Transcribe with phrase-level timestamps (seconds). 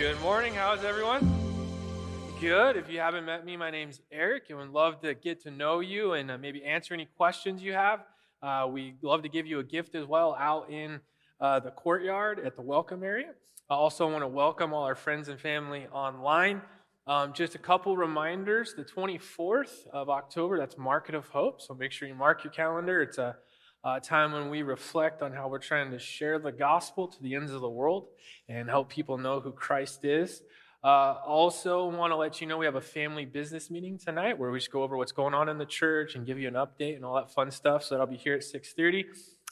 [0.00, 0.54] Good morning.
[0.54, 1.30] How's everyone?
[2.40, 2.78] Good.
[2.78, 5.80] If you haven't met me, my name's Eric, and would love to get to know
[5.80, 8.06] you and uh, maybe answer any questions you have.
[8.42, 11.00] Uh, we love to give you a gift as well out in
[11.38, 13.32] uh, the courtyard at the welcome area.
[13.68, 16.62] I also want to welcome all our friends and family online.
[17.06, 21.60] Um, just a couple reminders the 24th of October, that's Market of Hope.
[21.60, 23.02] So make sure you mark your calendar.
[23.02, 23.36] It's a
[23.84, 27.34] a time when we reflect on how we're trying to share the gospel to the
[27.34, 28.08] ends of the world
[28.48, 30.42] and help people know who Christ is.
[30.82, 34.50] Uh, also, want to let you know we have a family business meeting tonight where
[34.50, 36.96] we just go over what's going on in the church and give you an update
[36.96, 37.84] and all that fun stuff.
[37.84, 39.04] So that'll be here at 6:30.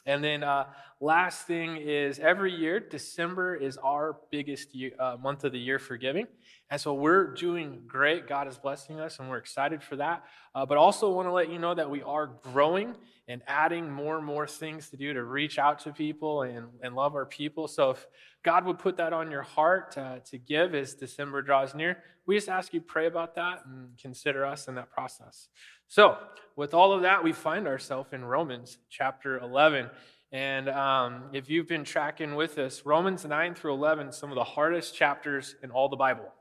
[0.05, 0.65] And then uh,
[0.99, 5.77] last thing is every year December is our biggest year, uh, month of the year
[5.77, 6.25] for giving,
[6.71, 8.27] and so we're doing great.
[8.27, 10.23] God is blessing us, and we're excited for that.
[10.55, 12.95] Uh, but also want to let you know that we are growing
[13.29, 16.95] and adding more and more things to do to reach out to people and, and
[16.95, 17.67] love our people.
[17.67, 18.07] So if
[18.43, 22.49] God would put that on your heart to give as December draws near, we just
[22.49, 25.47] ask you pray about that and consider us in that process.
[25.87, 26.17] So
[26.55, 29.91] with all of that, we find ourselves in Romans chapter 11.
[30.31, 34.43] And um, if you've been tracking with us, Romans 9 through 11, some of the
[34.43, 36.33] hardest chapters in all the Bible.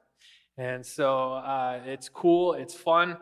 [0.57, 3.19] And so uh, it's cool, it's fun,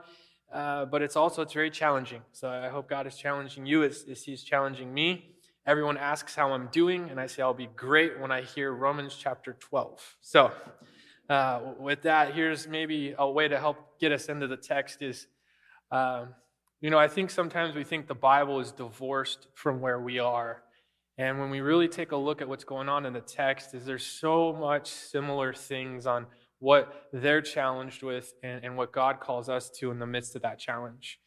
[0.53, 2.23] uh, but it's also it's very challenging.
[2.33, 5.37] So I hope God is challenging you as, as He's challenging me.
[5.67, 9.17] Everyone asks how I'm doing, and I say I'll be great when I hear Romans
[9.19, 10.17] chapter 12.
[10.21, 10.53] So
[11.29, 15.27] uh, with that, here's maybe a way to help get us into the text is,
[15.91, 16.29] um,
[16.81, 20.63] you know, I think sometimes we think the Bible is divorced from where we are.
[21.19, 23.87] And when we really take a look at what's going on in the text, is
[23.87, 26.27] there's so much similar things on
[26.59, 30.43] what they're challenged with and, and what God calls us to in the midst of
[30.43, 31.19] that challenge.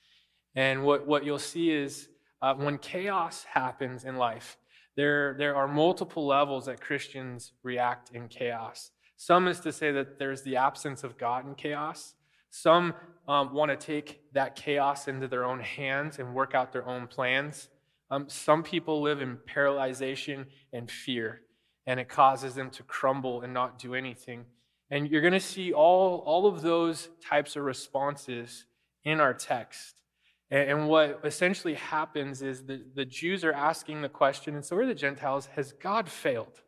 [0.55, 2.09] And what, what you'll see is
[2.41, 4.57] uh, when chaos happens in life,
[4.95, 8.91] there, there are multiple levels that Christians react in chaos.
[9.17, 12.15] Some is to say that there's the absence of God in chaos.
[12.49, 12.93] Some
[13.27, 17.07] um, want to take that chaos into their own hands and work out their own
[17.07, 17.69] plans.
[18.09, 21.41] Um, some people live in paralyzation and fear,
[21.85, 24.45] and it causes them to crumble and not do anything.
[24.91, 28.65] And you're going to see all, all of those types of responses
[29.03, 30.01] in our text.
[30.49, 34.77] And, and what essentially happens is the, the Jews are asking the question, and so
[34.77, 36.61] are the Gentiles Has God failed?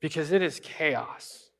[0.00, 1.50] Because it is chaos.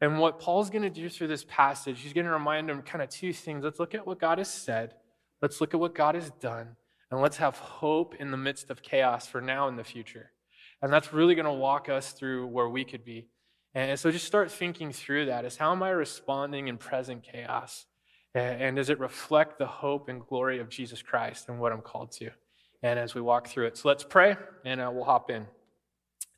[0.00, 3.02] And what Paul's going to do through this passage, he's going to remind them kind
[3.02, 3.64] of two things.
[3.64, 4.94] Let's look at what God has said,
[5.42, 6.76] let's look at what God has done,
[7.10, 10.30] and let's have hope in the midst of chaos for now and the future.
[10.80, 13.28] And that's really going to walk us through where we could be.
[13.74, 17.86] And so just start thinking through that is how am I responding in present chaos?
[18.34, 22.12] And does it reflect the hope and glory of Jesus Christ and what I'm called
[22.12, 22.30] to?
[22.82, 23.76] And as we walk through it.
[23.76, 25.46] So let's pray and uh, we'll hop in.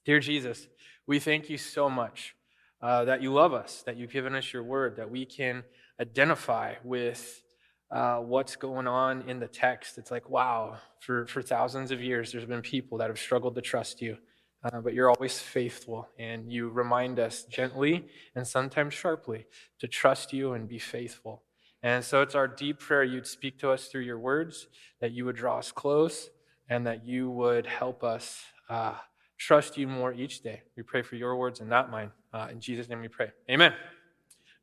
[0.05, 0.67] Dear Jesus,
[1.07, 2.35] we thank you so much
[2.81, 5.65] uh, that you love us, that you've given us your word, that we can
[6.01, 7.43] identify with
[7.91, 9.99] uh, what's going on in the text.
[9.99, 13.61] It's like, wow, for, for thousands of years, there's been people that have struggled to
[13.61, 14.17] trust you.
[14.63, 19.47] Uh, but you're always faithful, and you remind us gently and sometimes sharply
[19.79, 21.43] to trust you and be faithful.
[21.83, 24.69] And so it's our deep prayer you'd speak to us through your words,
[25.01, 26.29] that you would draw us close,
[26.69, 28.95] and that you would help us uh,
[29.39, 30.63] trust you more each day.
[30.77, 32.11] We pray for your words and not mine.
[32.33, 33.33] Uh, in Jesus' name we pray.
[33.51, 33.73] Amen.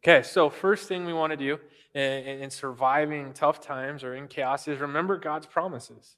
[0.03, 1.59] Okay, so first thing we want to do
[1.95, 6.17] in, in surviving tough times or in chaos is remember God's promises.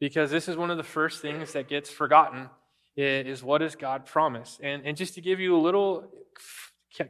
[0.00, 2.50] Because this is one of the first things that gets forgotten
[2.96, 4.58] is what does God promise?
[4.62, 6.10] And, and just to give you a little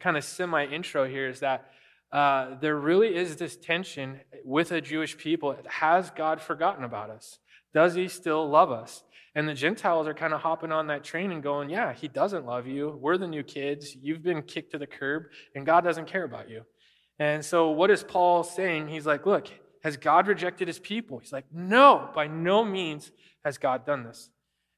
[0.00, 1.70] kind of semi intro here is that
[2.12, 5.56] uh, there really is this tension with a Jewish people.
[5.66, 7.38] Has God forgotten about us?
[7.72, 9.04] Does he still love us?
[9.36, 12.46] And the Gentiles are kind of hopping on that train and going, Yeah, he doesn't
[12.46, 12.98] love you.
[13.00, 13.96] We're the new kids.
[14.00, 15.24] You've been kicked to the curb,
[15.54, 16.62] and God doesn't care about you.
[17.19, 18.88] And so, what is Paul saying?
[18.88, 19.48] He's like, Look,
[19.84, 21.19] has God rejected his people?
[21.19, 23.12] He's like, No, by no means
[23.44, 24.30] has God done this.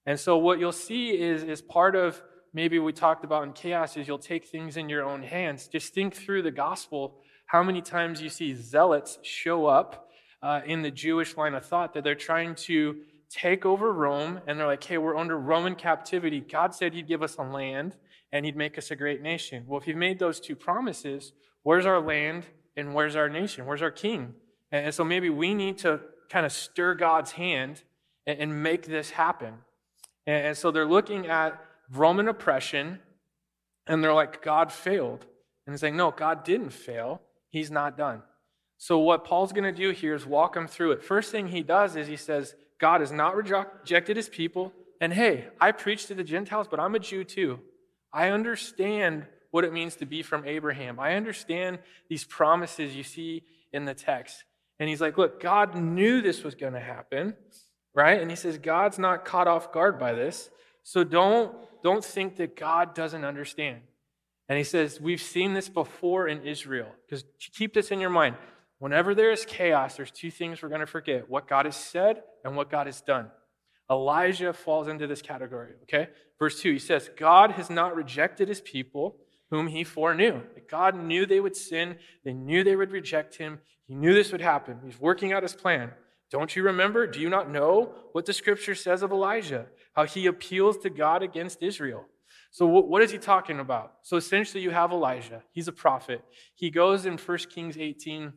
[0.06, 3.96] And so what you'll see is, is part of maybe we talked about in chaos
[3.96, 5.68] is you'll take things in your own hands.
[5.68, 10.10] Just think through the gospel, how many times you see zealots show up
[10.42, 12.96] uh, in the Jewish line of thought that they're trying to
[13.30, 16.40] take over Rome, and they're like, hey, we're under Roman captivity.
[16.40, 17.96] God said he'd give us a land
[18.30, 19.64] and he'd make us a great nation.
[19.66, 21.32] Well, if he made those two promises,
[21.62, 22.46] where's our land
[22.76, 23.66] and where's our nation?
[23.66, 24.34] Where's our king?
[24.70, 26.00] And so maybe we need to
[26.30, 27.82] kind of stir God's hand
[28.26, 29.54] and make this happen.
[30.26, 31.60] And so they're looking at
[31.90, 33.00] Roman oppression
[33.86, 35.26] and they're like, God failed.
[35.66, 37.22] And saying, no, God didn't fail.
[37.50, 38.22] He's not done.
[38.78, 41.04] So what Paul's going to do here is walk them through it.
[41.04, 44.72] First thing he does is he says, God has not rejected his people.
[45.00, 47.60] And hey, I preach to the Gentiles, but I'm a Jew too.
[48.12, 50.98] I understand what it means to be from Abraham.
[50.98, 51.78] I understand
[52.08, 54.42] these promises you see in the text.
[54.80, 57.36] And he's like, look, God knew this was going to happen,
[57.94, 58.20] right?
[58.20, 60.50] And he says, God's not caught off guard by this.
[60.82, 63.80] So don't, don't think that God doesn't understand.
[64.48, 66.88] And he says, We've seen this before in Israel.
[67.06, 68.36] Because keep this in your mind.
[68.78, 72.22] Whenever there is chaos, there's two things we're going to forget what God has said
[72.44, 73.30] and what God has done.
[73.88, 76.08] Elijah falls into this category, okay?
[76.38, 79.16] Verse 2, he says, God has not rejected his people
[79.50, 80.40] whom he foreknew.
[80.68, 84.40] God knew they would sin, they knew they would reject him, he knew this would
[84.40, 84.80] happen.
[84.84, 85.92] He's working out his plan.
[86.32, 87.06] Don't you remember?
[87.06, 89.66] Do you not know what the scripture says of Elijah?
[89.92, 92.06] How he appeals to God against Israel.
[92.50, 93.92] So, what is he talking about?
[94.00, 95.42] So, essentially, you have Elijah.
[95.52, 96.24] He's a prophet.
[96.54, 98.32] He goes in 1 Kings 18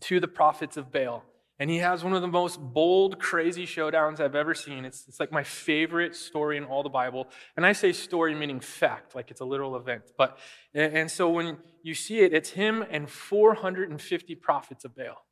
[0.00, 1.22] to the prophets of Baal.
[1.60, 4.84] And he has one of the most bold, crazy showdowns I've ever seen.
[4.84, 7.28] It's, it's like my favorite story in all the Bible.
[7.56, 10.10] And I say story meaning fact, like it's a literal event.
[10.18, 10.38] But
[10.74, 15.24] and so when you see it, it's him and 450 prophets of Baal.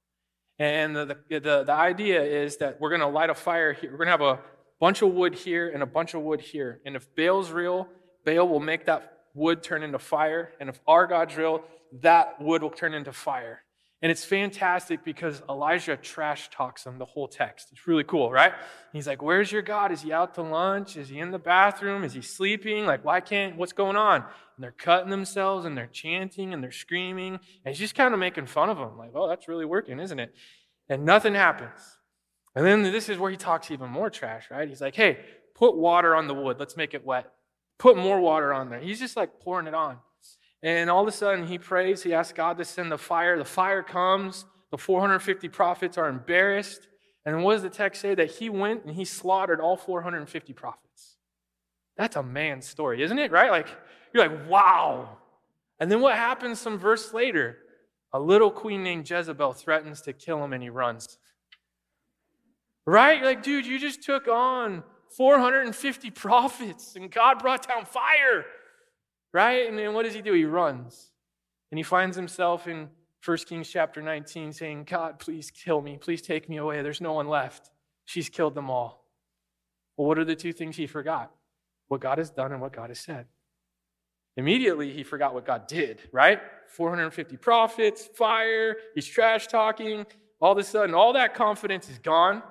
[0.60, 3.90] And the, the, the, idea is that we're going to light a fire here.
[3.90, 4.38] We're going to have a
[4.78, 6.82] bunch of wood here and a bunch of wood here.
[6.84, 7.88] And if Baal's real,
[8.26, 10.52] Baal will make that wood turn into fire.
[10.60, 11.64] And if our God's real,
[12.02, 13.62] that wood will turn into fire.
[14.02, 17.68] And it's fantastic because Elijah trash talks him the whole text.
[17.70, 18.54] It's really cool, right?
[18.94, 19.92] He's like, Where's your God?
[19.92, 20.96] Is he out to lunch?
[20.96, 22.02] Is he in the bathroom?
[22.02, 22.86] Is he sleeping?
[22.86, 24.22] Like, why can't, what's going on?
[24.22, 27.34] And they're cutting themselves and they're chanting and they're screaming.
[27.34, 30.18] And he's just kind of making fun of them, like, Oh, that's really working, isn't
[30.18, 30.34] it?
[30.88, 31.98] And nothing happens.
[32.54, 34.66] And then this is where he talks even more trash, right?
[34.66, 35.18] He's like, Hey,
[35.54, 36.56] put water on the wood.
[36.58, 37.30] Let's make it wet.
[37.78, 38.80] Put more water on there.
[38.80, 39.98] He's just like pouring it on.
[40.62, 42.02] And all of a sudden, he prays.
[42.02, 43.38] He asks God to send the fire.
[43.38, 44.44] The fire comes.
[44.70, 46.86] The 450 prophets are embarrassed.
[47.24, 48.14] And what does the text say?
[48.14, 51.16] That he went and he slaughtered all 450 prophets.
[51.96, 53.30] That's a man's story, isn't it?
[53.30, 53.50] Right?
[53.50, 53.68] Like,
[54.12, 55.18] you're like, wow.
[55.78, 57.58] And then what happens some verse later?
[58.12, 61.18] A little queen named Jezebel threatens to kill him and he runs.
[62.86, 63.18] Right?
[63.18, 64.82] You're like, dude, you just took on
[65.16, 68.44] 450 prophets and God brought down fire
[69.32, 69.72] right?
[69.72, 70.32] And what does he do?
[70.32, 71.10] He runs.
[71.70, 72.88] And he finds himself in
[73.24, 75.98] 1 Kings chapter 19 saying, God, please kill me.
[75.98, 76.82] Please take me away.
[76.82, 77.70] There's no one left.
[78.04, 79.04] She's killed them all.
[79.96, 81.30] Well, what are the two things he forgot?
[81.88, 83.26] What God has done and what God has said.
[84.36, 86.40] Immediately, he forgot what God did, right?
[86.68, 90.06] 450 prophets, fire, he's trash talking.
[90.40, 92.42] All of a sudden, all that confidence is gone,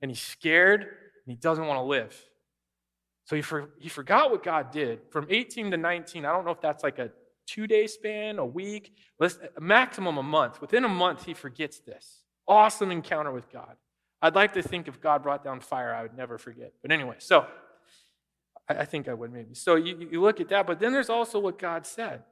[0.00, 0.88] and he's scared, and
[1.26, 2.18] he doesn't want to live.
[3.24, 5.00] So he, for, he forgot what God did.
[5.10, 7.10] From 18 to 19, I don't know if that's like a
[7.46, 10.60] two day span, a week, let's, maximum a month.
[10.60, 12.22] Within a month, he forgets this.
[12.46, 13.76] Awesome encounter with God.
[14.20, 16.72] I'd like to think if God brought down fire, I would never forget.
[16.82, 17.46] But anyway, so
[18.68, 19.54] I, I think I would maybe.
[19.54, 22.22] So you, you look at that, but then there's also what God said,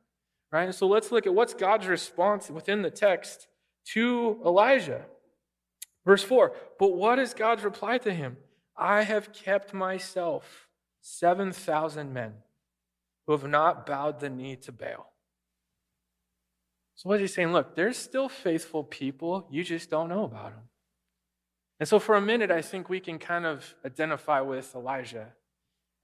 [0.51, 0.65] right?
[0.65, 3.47] And so let's look at what's God's response within the text
[3.93, 5.05] to Elijah.
[6.05, 8.37] Verse 4 But what is God's reply to him?
[8.77, 10.62] I have kept myself
[11.03, 12.33] 7,000 men
[13.27, 15.13] who have not bowed the knee to Baal.
[16.95, 17.53] So, what is he saying?
[17.53, 20.65] Look, there's still faithful people, you just don't know about them.
[21.81, 25.33] And so, for a minute, I think we can kind of identify with Elijah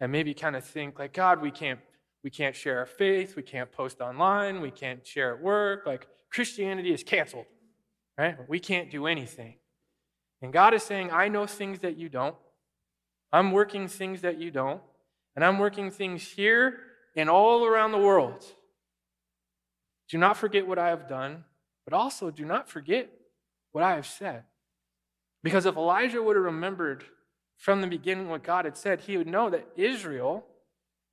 [0.01, 1.79] and maybe kind of think, like, God, we can't,
[2.25, 5.87] we can't share our faith, we can't post online, we can't share at work.
[5.87, 7.47] Like, Christianity is canceled,
[8.17, 8.37] right?
[8.49, 9.57] We can't do anything.
[10.43, 12.37] And God is saying, I know things that you don't.
[13.33, 14.81] I'm working things that you don't,
[15.39, 16.81] and I'm working things here
[17.15, 18.45] and all around the world.
[20.09, 21.45] Do not forget what I have done,
[21.85, 23.09] but also do not forget
[23.71, 24.43] what I have said.
[25.45, 27.05] Because if Elijah would have remembered
[27.57, 30.45] from the beginning what God had said, he would know that Israel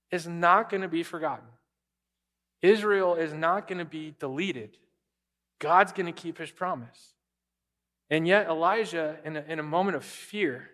[0.09, 1.45] is not going to be forgotten.
[2.63, 4.75] Israel is not going to be deleted.
[5.59, 7.13] God's going to keep his promise.
[8.09, 10.71] And yet, Elijah, in a, in a moment of fear,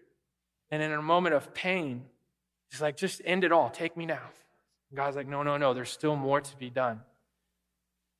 [0.69, 2.05] and in a moment of pain,
[2.71, 3.69] he's like, just end it all.
[3.69, 4.29] Take me now.
[4.89, 5.73] And God's like, no, no, no.
[5.73, 7.01] There's still more to be done.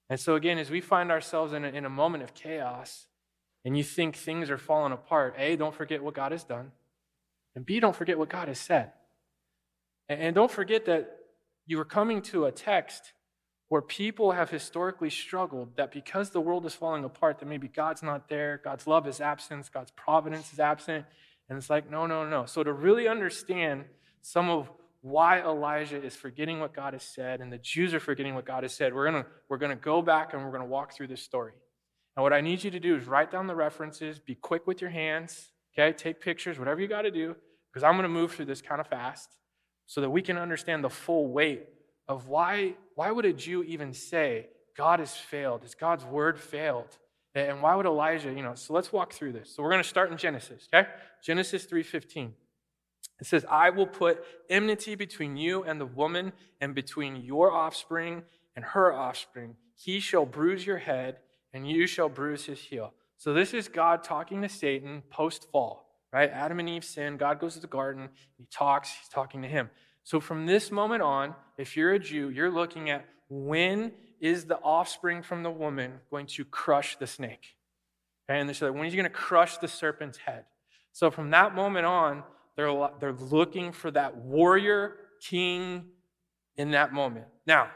[0.10, 3.08] And so, again, as we find ourselves in a, in a moment of chaos
[3.63, 6.72] and you think things are falling apart, A, don't forget what God has done.
[7.55, 8.91] And B, don't forget what God has said.
[10.10, 11.17] And, and don't forget that
[11.65, 13.13] you are coming to a text
[13.70, 18.03] where people have historically struggled that because the world is falling apart, that maybe God's
[18.03, 21.05] not there, God's love is absent, God's providence is absent,
[21.48, 22.46] and it's like, no, no, no.
[22.46, 23.86] So to really understand
[24.22, 24.70] some of
[25.01, 28.63] why Elijah is forgetting what God has said and the Jews are forgetting what God
[28.63, 30.94] has said, we're going to we're going to go back and we're going to walk
[30.94, 31.54] through this story.
[32.16, 34.82] And what I need you to do is write down the references, be quick with
[34.82, 35.96] your hands, okay?
[35.96, 37.36] Take pictures, whatever you got to do,
[37.72, 39.30] because I'm going to move through this kind of fast
[39.86, 41.68] so that we can understand the full weight
[42.08, 45.62] of why, why would a Jew even say, God has failed?
[45.62, 46.98] Has God's word failed?
[47.34, 49.56] And why would Elijah, you know, so let's walk through this.
[49.56, 50.90] So we're going to start in Genesis, okay?
[51.24, 52.32] Genesis 3:15.
[53.22, 58.24] It says, I will put enmity between you and the woman, and between your offspring
[58.56, 59.56] and her offspring.
[59.75, 61.18] He shall bruise your head,
[61.54, 62.94] and you shall bruise his heel.
[63.18, 66.32] So this is God talking to Satan post fall, right?
[66.32, 67.18] Adam and Eve sin.
[67.18, 68.10] God goes to the garden.
[68.38, 68.90] He talks.
[68.90, 69.70] He's talking to him.
[70.04, 74.58] So from this moment on, if you're a Jew, you're looking at when is the
[74.58, 77.56] offspring from the woman going to crush the snake?
[78.28, 80.46] And they're like, when is he going to crush the serpent's head?
[80.92, 82.24] So from that moment on,
[82.62, 85.86] they're, they're looking for that warrior king
[86.58, 87.25] in that moment.
[87.48, 87.70] Now,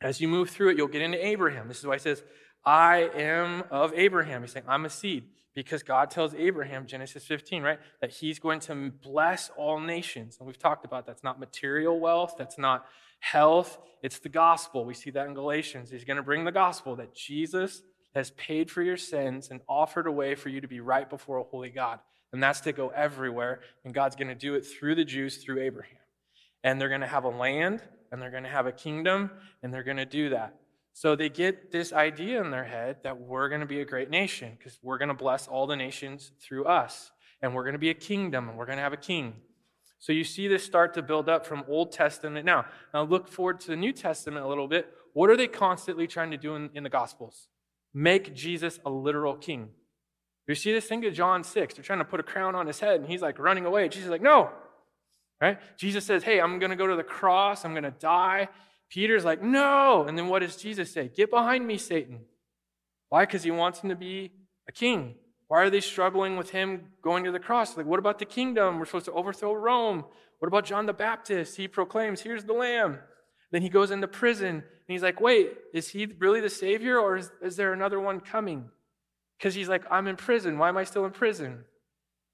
[0.00, 1.68] as you move through it, you'll get into Abraham.
[1.68, 2.22] This is why he says,
[2.64, 4.42] I am of Abraham.
[4.42, 5.24] He's saying, I'm a seed.
[5.54, 10.36] Because God tells Abraham, Genesis 15, right, that he's going to bless all nations.
[10.38, 12.84] And we've talked about that's not material wealth, that's not
[13.20, 14.84] health, it's the gospel.
[14.84, 15.90] We see that in Galatians.
[15.90, 17.80] He's going to bring the gospel that Jesus
[18.14, 21.38] has paid for your sins and offered a way for you to be right before
[21.38, 22.00] a holy God.
[22.32, 23.60] And that's to go everywhere.
[23.84, 25.98] And God's going to do it through the Jews, through Abraham.
[26.64, 29.30] And they're going to have a land, and they're going to have a kingdom,
[29.62, 30.58] and they're going to do that.
[30.96, 34.08] So they get this idea in their head that we're going to be a great
[34.08, 37.12] nation because we're going to bless all the nations through us.
[37.42, 39.34] And we're going to be a kingdom and we're going to have a king.
[39.98, 42.46] So you see this start to build up from Old Testament.
[42.46, 42.64] Now,
[42.94, 44.88] now look forward to the New Testament a little bit.
[45.12, 47.48] What are they constantly trying to do in, in the Gospels?
[47.92, 49.68] Make Jesus a literal king.
[50.48, 50.86] You see this?
[50.86, 51.74] Think of John 6.
[51.74, 53.88] They're trying to put a crown on his head and he's like running away.
[53.88, 54.50] Jesus is like, no.
[55.40, 55.58] Right?
[55.76, 57.64] Jesus says, hey, I'm going to go to the cross.
[57.64, 58.48] I'm going to die.
[58.88, 60.04] Peter's like, no.
[60.04, 61.10] And then what does Jesus say?
[61.14, 62.20] Get behind me, Satan.
[63.08, 63.26] Why?
[63.26, 64.32] Because he wants him to be
[64.68, 65.16] a king.
[65.48, 67.76] Why are they struggling with him going to the cross?
[67.76, 68.78] Like, what about the kingdom?
[68.78, 70.04] We're supposed to overthrow Rome.
[70.38, 71.56] What about John the Baptist?
[71.56, 72.98] He proclaims, here's the lamb.
[73.52, 77.16] Then he goes into prison and he's like, wait, is he really the Savior or
[77.16, 78.70] is, is there another one coming?
[79.38, 80.58] Because he's like, I'm in prison.
[80.58, 81.64] Why am I still in prison?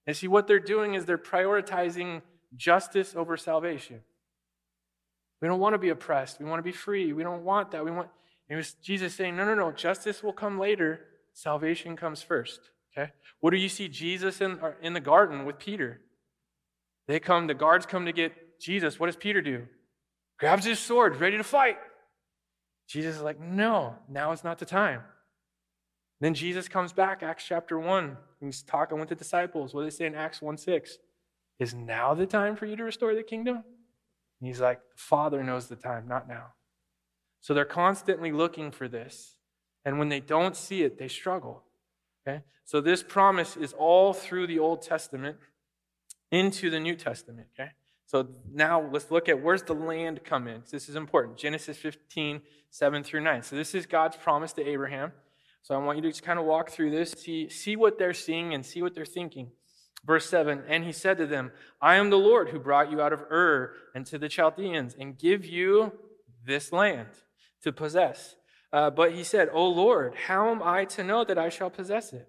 [0.06, 2.23] And see, what they're doing is they're prioritizing
[2.56, 4.00] justice over salvation.
[5.40, 6.38] We don't want to be oppressed.
[6.38, 7.12] We want to be free.
[7.12, 7.85] We don't want that.
[7.85, 8.09] We want.
[8.49, 9.73] It was Jesus saying, no, no, no.
[9.73, 11.00] Justice will come later.
[11.35, 12.61] Salvation comes first.
[12.97, 13.11] Okay.
[13.40, 16.00] What do you see Jesus in uh, in the garden with Peter?
[17.09, 17.47] They come.
[17.47, 19.00] The guards come to get Jesus.
[19.00, 19.66] What does Peter do?
[20.38, 21.78] Grabs his sword, ready to fight.
[22.88, 25.02] Jesus is like, no, now is not the time.
[26.23, 28.17] Then Jesus comes back, Acts chapter 1.
[28.41, 29.75] He's talking with the disciples.
[29.75, 30.99] What do they say in Acts 1 6?
[31.59, 33.57] Is now the time for you to restore the kingdom?
[33.57, 36.52] And he's like, the Father knows the time, not now.
[37.41, 39.35] So they're constantly looking for this.
[39.85, 41.64] And when they don't see it, they struggle.
[42.25, 42.43] Okay?
[42.64, 45.38] So this promise is all through the Old Testament
[46.31, 47.49] into the New Testament.
[47.59, 47.71] Okay?
[48.07, 50.62] So now let's look at where's the land come in.
[50.71, 51.37] This is important.
[51.37, 53.43] Genesis 15, 7 through 9.
[53.43, 55.11] So this is God's promise to Abraham.
[55.62, 58.12] So I want you to just kind of walk through this, see, see what they're
[58.12, 59.52] seeing and see what they're thinking.
[60.04, 63.12] Verse 7 And he said to them, I am the Lord who brought you out
[63.12, 65.92] of Ur and to the Chaldeans and give you
[66.45, 67.09] this land
[67.62, 68.35] to possess.
[68.73, 72.12] Uh, but he said, O Lord, how am I to know that I shall possess
[72.12, 72.28] it?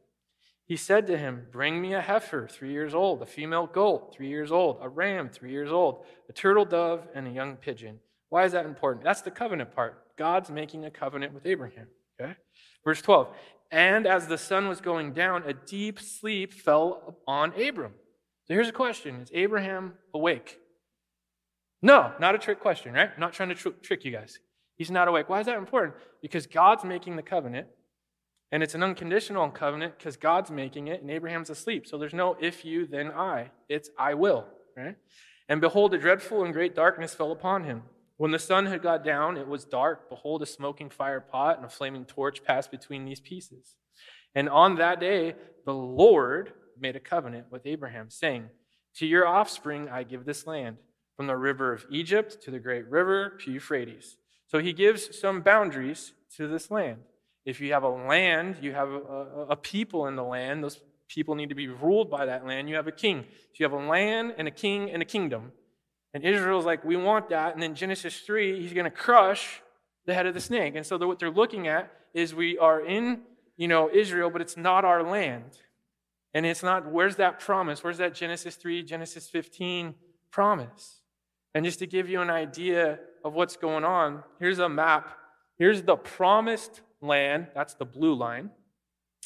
[0.65, 4.29] He said to him, Bring me a heifer, three years old, a female goat, three
[4.29, 7.99] years old, a ram, three years old, a turtle dove, and a young pigeon.
[8.29, 9.03] Why is that important?
[9.03, 10.15] That's the covenant part.
[10.17, 11.87] God's making a covenant with Abraham.
[12.19, 12.35] Okay?
[12.85, 13.27] Verse 12.
[13.71, 17.93] And as the sun was going down, a deep sleep fell on Abram.
[18.45, 20.59] So here's a question Is Abraham awake?
[21.81, 23.09] No, not a trick question, right?
[23.13, 24.39] I'm not trying to tr- trick you guys.
[24.77, 25.27] He's not awake.
[25.27, 25.95] Why is that important?
[26.21, 27.67] Because God's making the covenant,
[28.51, 31.87] and it's an unconditional covenant because God's making it, and Abraham's asleep.
[31.87, 33.51] So there's no if you, then I.
[33.69, 34.45] It's I will,
[34.77, 34.95] right?
[35.49, 37.83] And behold, a dreadful and great darkness fell upon him.
[38.17, 40.09] When the sun had got down, it was dark.
[40.09, 43.75] Behold, a smoking fire pot and a flaming torch passed between these pieces.
[44.35, 48.49] And on that day, the Lord made a covenant with Abraham, saying,
[48.97, 50.77] To your offspring I give this land,
[51.15, 54.17] from the river of Egypt to the great river to Euphrates.
[54.47, 56.99] So he gives some boundaries to this land.
[57.45, 60.79] If you have a land, you have a, a, a people in the land, those
[61.07, 62.69] people need to be ruled by that land.
[62.69, 63.25] You have a king.
[63.53, 65.51] So you have a land and a king and a kingdom.
[66.13, 67.53] And Israel's like, we want that.
[67.53, 69.61] And then Genesis 3, he's going to crush
[70.05, 70.75] the head of the snake.
[70.75, 73.21] And so what they're looking at is we are in,
[73.57, 75.57] you know, Israel, but it's not our land.
[76.33, 77.83] And it's not, where's that promise?
[77.83, 79.95] Where's that Genesis 3, Genesis 15
[80.31, 81.01] promise?
[81.55, 85.17] And just to give you an idea of what's going on, here's a map.
[85.57, 87.47] Here's the promised land.
[87.53, 88.49] That's the blue line.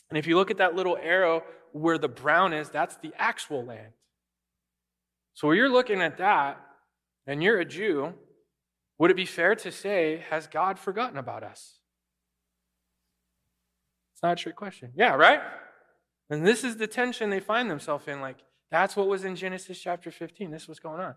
[0.09, 3.65] And if you look at that little arrow where the brown is, that's the actual
[3.65, 3.93] land.
[5.33, 6.59] So you're looking at that,
[7.27, 8.13] and you're a Jew,
[8.99, 11.77] Would it be fair to say, has God forgotten about us?
[14.13, 14.91] It's not a trick question.
[14.95, 15.39] Yeah, right?
[16.31, 18.21] And this is the tension they find themselves in.
[18.21, 18.37] Like,
[18.71, 20.49] that's what was in Genesis chapter 15.
[20.49, 21.13] This was going on.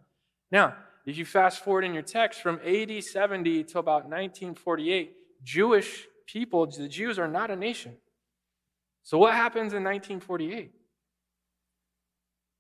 [0.53, 0.75] Now,
[1.07, 6.67] if you fast forward in your text from AD 70 to about 1948, Jewish people,
[6.67, 7.97] the Jews, are not a nation.
[9.03, 10.73] So, what happens in 1948?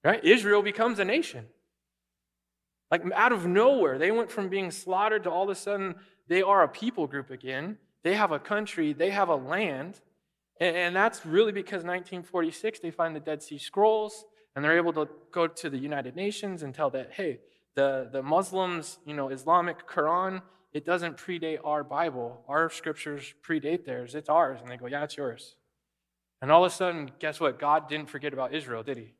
[0.02, 0.24] Right?
[0.24, 1.46] Israel becomes a nation.
[2.90, 5.94] Like out of nowhere, they went from being slaughtered to all of a sudden
[6.28, 7.78] they are a people group again.
[8.02, 10.00] They have a country, they have a land.
[10.60, 15.08] And that's really because 1946 they find the Dead Sea Scrolls and they're able to
[15.32, 17.40] go to the United Nations and tell that, hey,
[17.76, 20.42] the, the Muslims, you know, Islamic Quran,
[20.72, 22.44] it doesn't predate our Bible.
[22.48, 24.14] Our scriptures predate theirs.
[24.14, 24.60] It's ours.
[24.60, 25.56] And they go, yeah, it's yours.
[26.42, 27.58] And all of a sudden, guess what?
[27.58, 29.14] God didn't forget about Israel, did he?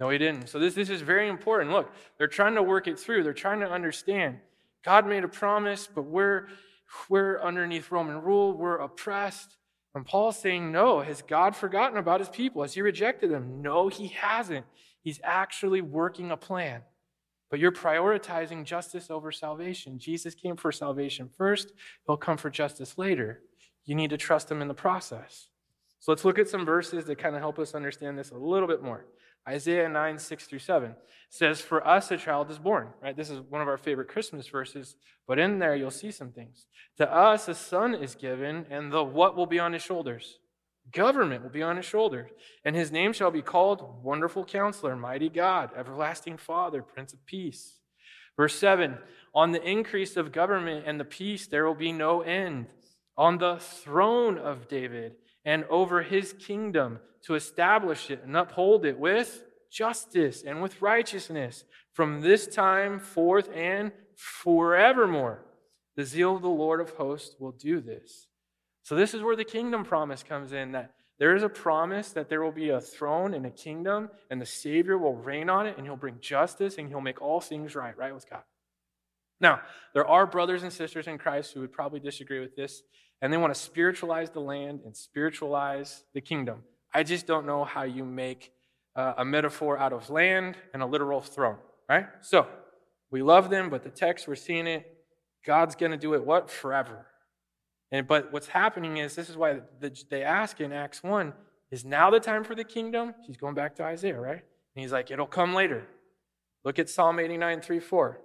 [0.00, 0.48] No, he didn't.
[0.48, 1.72] So this, this is very important.
[1.72, 3.24] Look, they're trying to work it through.
[3.24, 4.38] They're trying to understand.
[4.84, 6.48] God made a promise, but we're,
[7.08, 8.52] we're underneath Roman rule.
[8.52, 9.56] We're oppressed.
[9.94, 12.62] And Paul's saying, no, has God forgotten about his people?
[12.62, 13.60] Has he rejected them?
[13.60, 14.66] No, he hasn't.
[15.02, 16.82] He's actually working a plan.
[17.50, 19.98] But you're prioritizing justice over salvation.
[19.98, 21.72] Jesus came for salvation first,
[22.06, 23.40] he'll come for justice later.
[23.84, 25.48] You need to trust him in the process.
[25.98, 28.68] So let's look at some verses that kind of help us understand this a little
[28.68, 29.06] bit more.
[29.48, 30.94] Isaiah 9, 6 through 7
[31.30, 33.16] says, For us a child is born, right?
[33.16, 36.66] This is one of our favorite Christmas verses, but in there you'll see some things.
[36.98, 40.38] To us a son is given, and the what will be on his shoulders?
[40.92, 42.30] Government will be on his shoulders,
[42.64, 47.78] and his name shall be called Wonderful Counselor, Mighty God, Everlasting Father, Prince of Peace.
[48.36, 48.96] Verse 7
[49.34, 52.66] On the increase of government and the peace there will be no end.
[53.16, 58.98] On the throne of David and over his kingdom to establish it and uphold it
[58.98, 65.44] with justice and with righteousness from this time forth and forevermore.
[65.96, 68.28] The zeal of the Lord of hosts will do this.
[68.82, 72.28] So, this is where the kingdom promise comes in that there is a promise that
[72.28, 75.76] there will be a throne and a kingdom, and the Savior will reign on it,
[75.76, 78.42] and he'll bring justice, and he'll make all things right, right with God.
[79.40, 79.60] Now,
[79.94, 82.82] there are brothers and sisters in Christ who would probably disagree with this,
[83.20, 86.62] and they want to spiritualize the land and spiritualize the kingdom.
[86.92, 88.52] I just don't know how you make
[88.96, 91.56] uh, a metaphor out of land and a literal throne,
[91.88, 92.06] right?
[92.20, 92.46] So,
[93.10, 94.86] we love them, but the text, we're seeing it.
[95.44, 96.50] God's going to do it what?
[96.50, 97.06] Forever.
[97.90, 101.32] And but what's happening is this is why the, they ask in Acts 1
[101.70, 103.14] is now the time for the kingdom?
[103.26, 104.42] He's going back to Isaiah, right?
[104.78, 105.86] And he's like, it'll come later.
[106.64, 108.20] Look at Psalm 89, 3, 4.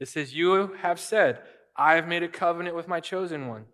[0.00, 1.40] It says, You have said,
[1.76, 3.66] I have made a covenant with my chosen one.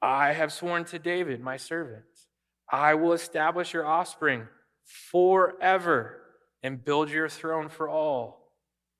[0.00, 2.04] I have sworn to David, my servant.
[2.70, 4.48] I will establish your offspring
[4.84, 6.22] forever
[6.62, 8.52] and build your throne for all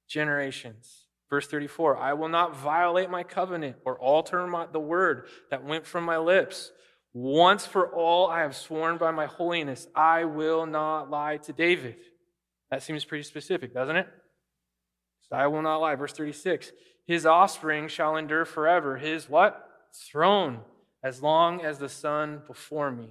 [0.09, 1.07] generations.
[1.29, 5.87] Verse 34 I will not violate my covenant or alter my, the word that went
[5.87, 6.73] from my lips.
[7.15, 11.97] Once for all, I have sworn by my holiness, I will not lie to David.
[12.71, 14.09] That seems pretty specific, doesn't it?
[15.29, 15.95] So I will not lie.
[15.95, 16.73] Verse 36
[17.07, 18.97] His offspring shall endure forever.
[18.97, 19.65] His what?
[20.11, 20.61] Throne,
[21.03, 23.09] as long as the sun before me.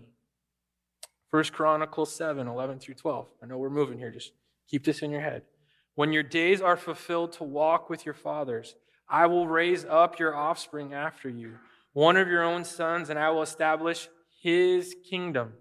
[1.29, 3.27] First Chronicles 7, 11 through 12.
[3.43, 4.11] I know we're moving here.
[4.11, 4.31] Just
[4.69, 5.43] keep this in your head.
[5.95, 8.75] When your days are fulfilled to walk with your fathers,
[9.09, 11.55] I will raise up your offspring after you,
[11.93, 14.07] one of your own sons, and I will establish
[14.41, 15.53] his kingdom.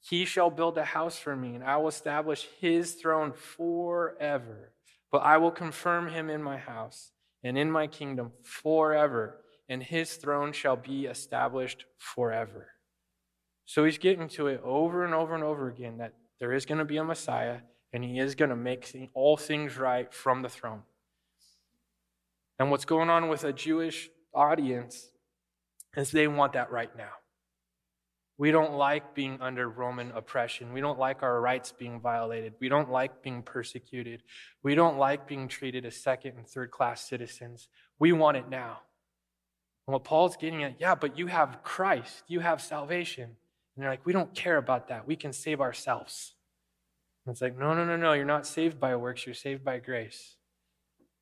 [0.00, 4.72] He shall build a house for me, and I will establish his throne forever.
[5.10, 10.14] But I will confirm him in my house and in my kingdom forever, and his
[10.14, 12.68] throne shall be established forever.
[13.66, 16.78] So he's getting to it over and over and over again that there is going
[16.78, 17.58] to be a Messiah
[17.92, 20.82] and he is going to make all things right from the throne.
[22.58, 25.10] And what's going on with a Jewish audience
[25.96, 27.10] is they want that right now.
[28.38, 30.72] We don't like being under Roman oppression.
[30.72, 32.52] We don't like our rights being violated.
[32.60, 34.22] We don't like being persecuted.
[34.62, 37.68] We don't like being treated as second and third class citizens.
[37.98, 38.80] We want it now.
[39.86, 43.36] And what Paul's getting at, yeah, but you have Christ, you have salvation.
[43.76, 45.06] And they're like, we don't care about that.
[45.06, 46.34] We can save ourselves.
[47.24, 48.14] And it's like, no, no, no, no.
[48.14, 49.26] You're not saved by works.
[49.26, 50.36] You're saved by grace.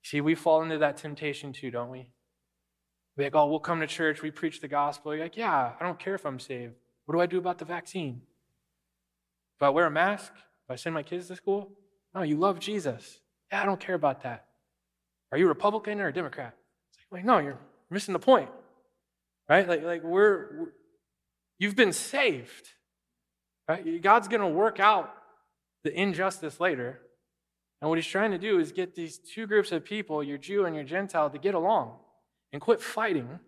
[0.02, 2.10] See, we fall into that temptation too, don't we?
[3.16, 4.22] We're like, oh, we'll come to church.
[4.22, 5.14] We preach the gospel.
[5.14, 6.74] You're like, yeah, I don't care if I'm saved.
[7.06, 8.22] What do I do about the vaccine?
[9.56, 10.32] If I wear a mask?
[10.34, 11.72] If I send my kids to school?
[12.14, 13.20] No, you love Jesus.
[13.50, 14.46] Yeah, I don't care about that.
[15.32, 16.54] Are you Republican or a Democrat?
[16.92, 17.58] It's like, no, you're
[17.90, 18.50] missing the point.
[19.48, 19.68] Right?
[19.68, 20.72] Like, like we're
[21.58, 22.68] You've been saved.
[23.68, 24.02] Right?
[24.02, 25.14] God's going to work out
[25.84, 27.00] the injustice later.
[27.80, 30.64] And what he's trying to do is get these two groups of people, your Jew
[30.64, 31.98] and your Gentile, to get along
[32.52, 33.40] and quit fighting.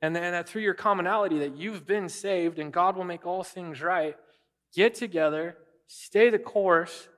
[0.00, 3.42] And then that through your commonality that you've been saved and God will make all
[3.42, 4.16] things right,
[4.74, 5.56] get together,
[5.88, 7.08] stay the course,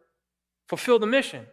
[0.69, 1.47] fulfill the mission.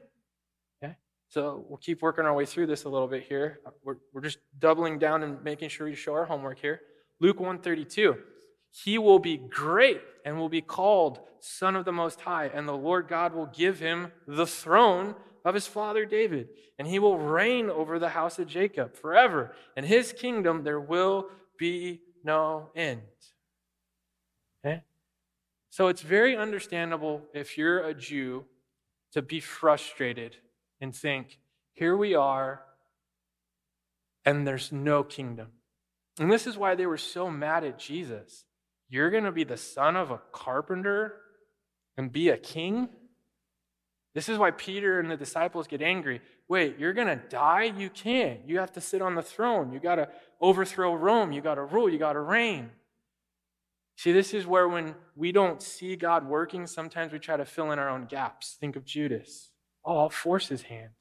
[0.82, 0.96] Okay?
[1.30, 3.60] So we'll keep working our way through this a little bit here.
[3.84, 6.80] We're, we're just doubling down and making sure we show our homework here.
[7.20, 8.16] Luke 132.
[8.72, 12.76] He will be great and will be called Son of the Most High, and the
[12.76, 17.70] Lord God will give him the throne of his father David, and he will reign
[17.70, 19.56] over the house of Jacob forever.
[19.76, 23.02] And his kingdom there will be no end.
[24.66, 24.84] Okay?
[25.70, 28.46] So it's very understandable if you're a Jew
[29.14, 30.36] to be frustrated
[30.82, 31.40] and think,
[31.74, 32.64] here we are,
[34.26, 35.48] and there's no kingdom.
[36.20, 38.44] And this is why they were so mad at Jesus.
[38.90, 41.16] You're going to be the son of a carpenter
[41.98, 42.90] and be a king?
[44.14, 46.22] This is why Peter and the disciples get angry.
[46.48, 47.74] Wait, you're going to die?
[47.78, 48.40] You can't.
[48.48, 49.72] You have to sit on the throne.
[49.72, 50.10] You got to
[50.42, 51.32] overthrow Rome.
[51.32, 51.90] You got to rule.
[51.90, 52.72] You got to reign.
[53.98, 57.72] See, this is where when we don't see God working, sometimes we try to fill
[57.72, 58.56] in our own gaps.
[58.60, 59.50] Think of Judas.
[59.84, 60.92] Oh, I'll force his hand.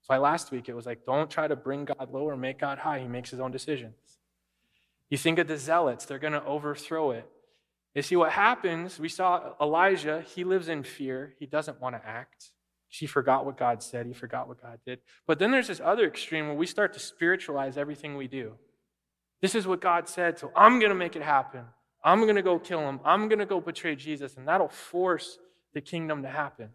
[0.00, 2.58] That's why last week it was like, don't try to bring God low or make
[2.58, 3.00] God high.
[3.00, 3.94] He makes his own decisions.
[5.12, 7.28] You think of the zealots, they're going to overthrow it.
[7.94, 11.34] You see what happens, we saw Elijah, he lives in fear.
[11.38, 12.52] He doesn't want to act.
[12.88, 15.00] He forgot what God said, he forgot what God did.
[15.26, 18.54] But then there's this other extreme where we start to spiritualize everything we do.
[19.42, 21.66] This is what God said, so I'm going to make it happen.
[22.02, 22.98] I'm going to go kill him.
[23.04, 25.36] I'm going to go betray Jesus, and that'll force
[25.74, 26.70] the kingdom to happen.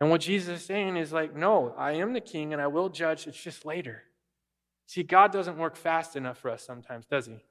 [0.00, 2.88] And what Jesus is saying is like, no, I am the king and I will
[2.88, 3.26] judge.
[3.26, 4.04] It's just later.
[4.86, 7.44] See, God doesn't work fast enough for us sometimes, does he?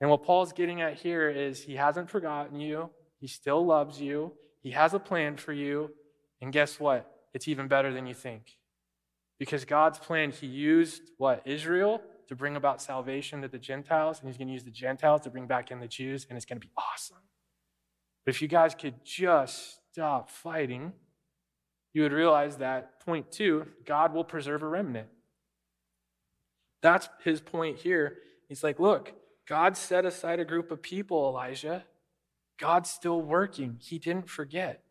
[0.00, 4.32] And what Paul's getting at here is he hasn't forgotten you, he still loves you,
[4.62, 5.90] he has a plan for you,
[6.40, 7.10] and guess what?
[7.34, 8.56] It's even better than you think.
[9.38, 11.42] Because God's plan, he used what?
[11.44, 15.22] Israel to bring about salvation to the Gentiles, and he's going to use the Gentiles
[15.22, 17.16] to bring back in the Jews, and it's going to be awesome.
[18.24, 20.92] But if you guys could just stop fighting,
[21.92, 25.08] you would realize that point two, God will preserve a remnant.
[26.82, 28.18] That's his point here.
[28.48, 29.12] He's like, look,
[29.48, 31.84] God set aside a group of people, Elijah.
[32.58, 33.78] God's still working.
[33.80, 34.82] He didn't forget.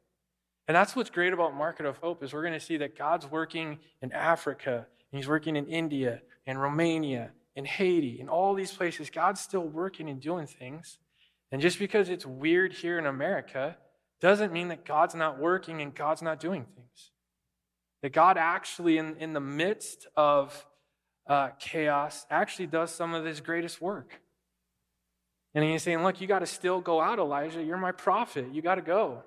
[0.68, 3.26] And that's what's great about Market of Hope is we're going to see that God's
[3.26, 8.72] working in Africa, and he's working in India, and Romania, and Haiti, and all these
[8.72, 9.10] places.
[9.10, 11.00] God's still working and doing things.
[11.52, 13.78] And just because it's weird here in America
[14.20, 17.12] doesn't mean that God's not working and God's not doing things.
[18.02, 20.66] That God actually, in, in the midst of
[21.28, 24.22] uh, chaos actually does some of his greatest work.
[25.54, 27.64] And he's saying, Look, you got to still go out, Elijah.
[27.64, 28.48] You're my prophet.
[28.54, 29.24] You got to go.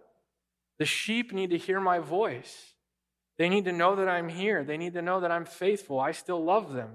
[0.78, 2.74] The sheep need to hear my voice.
[3.38, 4.64] They need to know that I'm here.
[4.64, 5.98] They need to know that I'm faithful.
[5.98, 6.90] I still love them.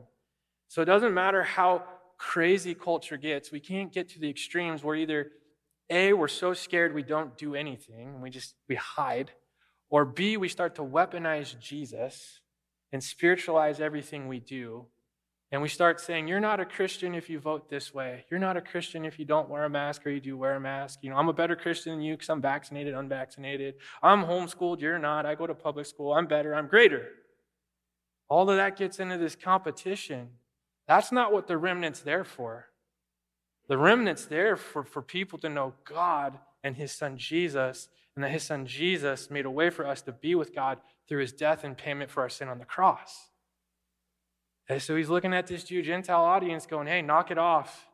[0.67, 1.83] So it doesn't matter how
[2.17, 5.31] crazy culture gets, we can't get to the extremes where either
[5.89, 9.31] A, we're so scared we don't do anything and we just we hide,
[9.89, 12.39] or B, we start to weaponize Jesus
[12.91, 14.87] and spiritualize everything we do
[15.51, 18.25] and we start saying, You're not a Christian if you vote this way.
[18.29, 20.59] You're not a Christian if you don't wear a mask or you do wear a
[20.59, 20.99] mask.
[21.01, 23.75] You know, I'm a better Christian than you because I'm vaccinated, unvaccinated.
[24.01, 25.25] I'm homeschooled, you're not.
[25.25, 27.09] I go to public school, I'm better, I'm greater.
[28.27, 30.29] All of that gets into this competition.
[30.87, 32.67] That's not what the remnant's there for.
[33.67, 38.31] The remnant's there for, for people to know God and his son Jesus, and that
[38.31, 41.63] his son Jesus made a way for us to be with God through his death
[41.63, 43.29] and payment for our sin on the cross.
[44.67, 47.87] And so he's looking at this Jew Gentile audience going, hey, knock it off.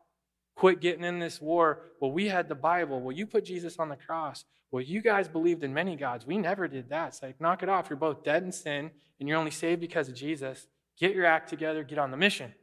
[0.55, 1.81] Quit getting in this war.
[1.99, 3.01] Well, we had the Bible.
[3.01, 4.45] Well, you put Jesus on the cross.
[4.71, 6.25] Well, you guys believed in many gods.
[6.25, 7.09] We never did that.
[7.09, 7.89] It's like, knock it off.
[7.89, 10.67] You're both dead in sin, and you're only saved because of Jesus.
[10.97, 12.53] Get your act together, get on the mission.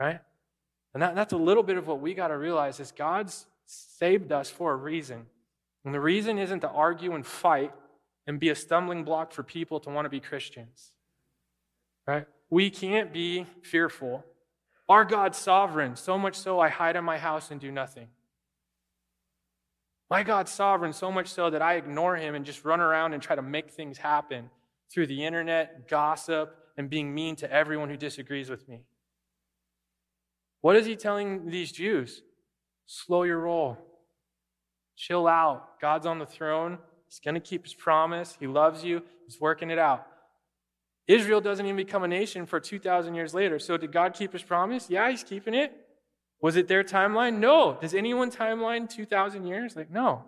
[0.00, 0.20] Right?
[0.94, 4.32] And that, that's a little bit of what we got to realize is God's saved
[4.32, 5.26] us for a reason.
[5.84, 7.72] And the reason isn't to argue and fight
[8.26, 10.92] and be a stumbling block for people to want to be Christians.
[12.06, 12.26] Right?
[12.52, 14.26] We can't be fearful.
[14.86, 18.08] Our God's sovereign, so much so I hide in my house and do nothing.
[20.10, 23.22] My God's sovereign, so much so that I ignore him and just run around and
[23.22, 24.50] try to make things happen
[24.92, 28.82] through the internet, gossip, and being mean to everyone who disagrees with me.
[30.60, 32.20] What is he telling these Jews?
[32.84, 33.78] Slow your roll.
[34.94, 35.80] Chill out.
[35.80, 36.76] God's on the throne.
[37.08, 38.36] He's going to keep his promise.
[38.38, 39.00] He loves you.
[39.24, 40.06] He's working it out.
[41.08, 43.58] Israel doesn't even become a nation for 2,000 years later.
[43.58, 44.88] So did God keep his promise?
[44.88, 45.72] Yeah, he's keeping it.
[46.40, 47.38] Was it their timeline?
[47.38, 47.76] No.
[47.80, 49.76] Does anyone timeline 2,000 years?
[49.76, 50.24] Like, no.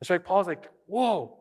[0.00, 1.38] That's why Paul's like, whoa,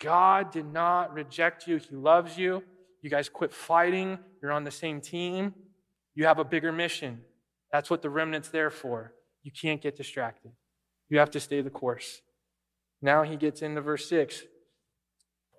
[0.00, 2.62] God did not reject you, He loves you.
[3.02, 5.54] You guys quit fighting, you're on the same team.
[6.14, 7.22] You have a bigger mission.
[7.72, 9.14] That's what the remnant's there for.
[9.42, 10.52] You can't get distracted.
[11.08, 12.20] You have to stay the course.
[13.00, 14.42] Now he gets into verse 6.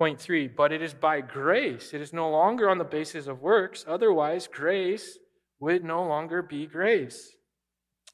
[0.01, 1.93] Point 3 But it is by grace.
[1.93, 3.85] It is no longer on the basis of works.
[3.87, 5.19] Otherwise, grace
[5.59, 7.35] would no longer be grace.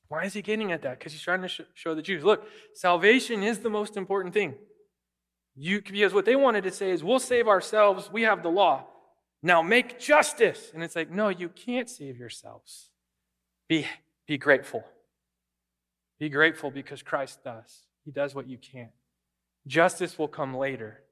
[0.10, 1.00] Why is he getting at that?
[1.00, 4.56] Because he's trying to sh- show the Jews look, salvation is the most important thing.
[5.56, 8.84] You, because what they wanted to say is, we'll save ourselves, we have the law.
[9.41, 10.71] Now make justice.
[10.73, 12.89] And it's like, no, you can't save yourselves.
[13.69, 13.88] Be,
[14.28, 14.84] be grateful.
[16.19, 17.86] Be grateful because Christ does.
[18.04, 18.91] He does what you can't.
[19.65, 21.04] Justice will come later.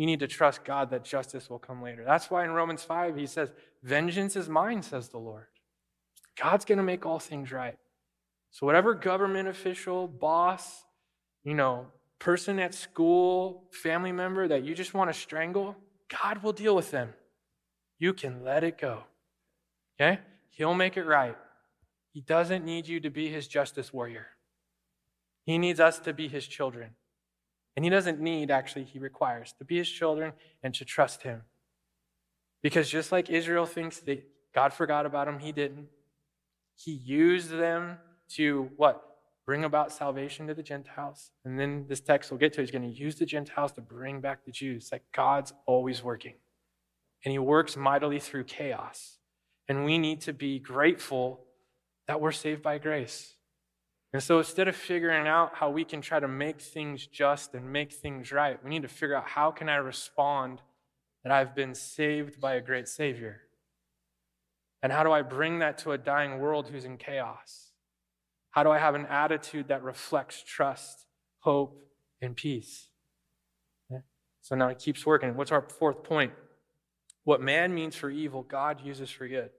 [0.00, 2.04] You need to trust God that justice will come later.
[2.06, 3.50] That's why in Romans 5 he says,
[3.82, 5.44] Vengeance is mine, says the Lord.
[6.42, 7.76] God's going to make all things right.
[8.50, 10.86] So, whatever government official, boss,
[11.44, 15.76] you know, person at school, family member that you just want to strangle,
[16.22, 17.12] God will deal with them.
[17.98, 19.02] You can let it go.
[20.00, 20.20] Okay?
[20.48, 21.36] He'll make it right.
[22.14, 24.28] He doesn't need you to be his justice warrior.
[25.44, 26.92] He needs us to be his children.
[27.76, 31.42] And he doesn't need, actually, he requires to be his children and to trust him.
[32.62, 35.88] Because just like Israel thinks that God forgot about him, he didn't.
[36.76, 37.98] He used them
[38.30, 39.02] to what?
[39.46, 41.30] Bring about salvation to the Gentiles.
[41.44, 44.20] And then this text we'll get to, he's going to use the Gentiles to bring
[44.20, 44.90] back the Jews.
[44.92, 46.34] Like God's always working.
[47.24, 49.18] And he works mightily through chaos.
[49.68, 51.44] And we need to be grateful
[52.06, 53.34] that we're saved by grace.
[54.12, 57.72] And so instead of figuring out how we can try to make things just and
[57.72, 60.60] make things right, we need to figure out how can I respond
[61.22, 63.42] that I've been saved by a great Savior?
[64.82, 67.72] And how do I bring that to a dying world who's in chaos?
[68.50, 71.06] How do I have an attitude that reflects trust,
[71.40, 71.80] hope,
[72.20, 72.88] and peace?
[74.42, 75.36] So now it keeps working.
[75.36, 76.32] What's our fourth point?
[77.24, 79.50] What man means for evil, God uses for good.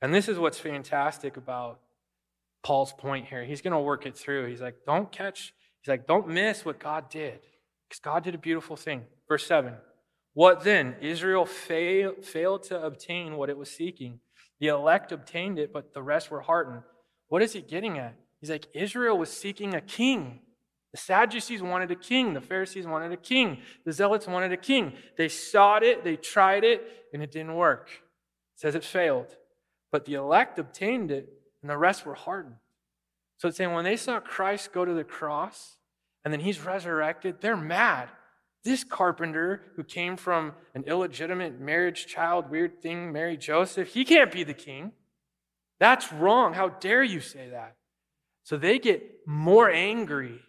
[0.00, 1.80] And this is what's fantastic about
[2.64, 3.44] Paul's point here.
[3.44, 4.48] He's going to work it through.
[4.48, 7.40] He's like, don't catch, he's like, don't miss what God did.
[7.88, 9.02] Because God did a beautiful thing.
[9.28, 9.74] Verse 7.
[10.32, 10.96] What then?
[11.00, 14.20] Israel fail, failed to obtain what it was seeking.
[14.58, 16.82] The elect obtained it, but the rest were hardened.
[17.28, 18.16] What is he getting at?
[18.40, 20.40] He's like, Israel was seeking a king.
[20.92, 22.34] The Sadducees wanted a king.
[22.34, 23.58] The Pharisees wanted a king.
[23.84, 24.94] The Zealots wanted a king.
[25.18, 27.88] They sought it, they tried it, and it didn't work.
[27.90, 29.36] It says it failed.
[29.92, 31.28] But the elect obtained it,
[31.64, 32.56] and the rest were hardened.
[33.38, 35.78] So it's saying when they saw Christ go to the cross,
[36.22, 38.10] and then he's resurrected, they're mad.
[38.64, 44.30] This carpenter who came from an illegitimate marriage child, weird thing, Mary Joseph, he can't
[44.30, 44.92] be the king.
[45.80, 46.52] That's wrong.
[46.52, 47.76] How dare you say that?
[48.42, 50.40] So they get more angry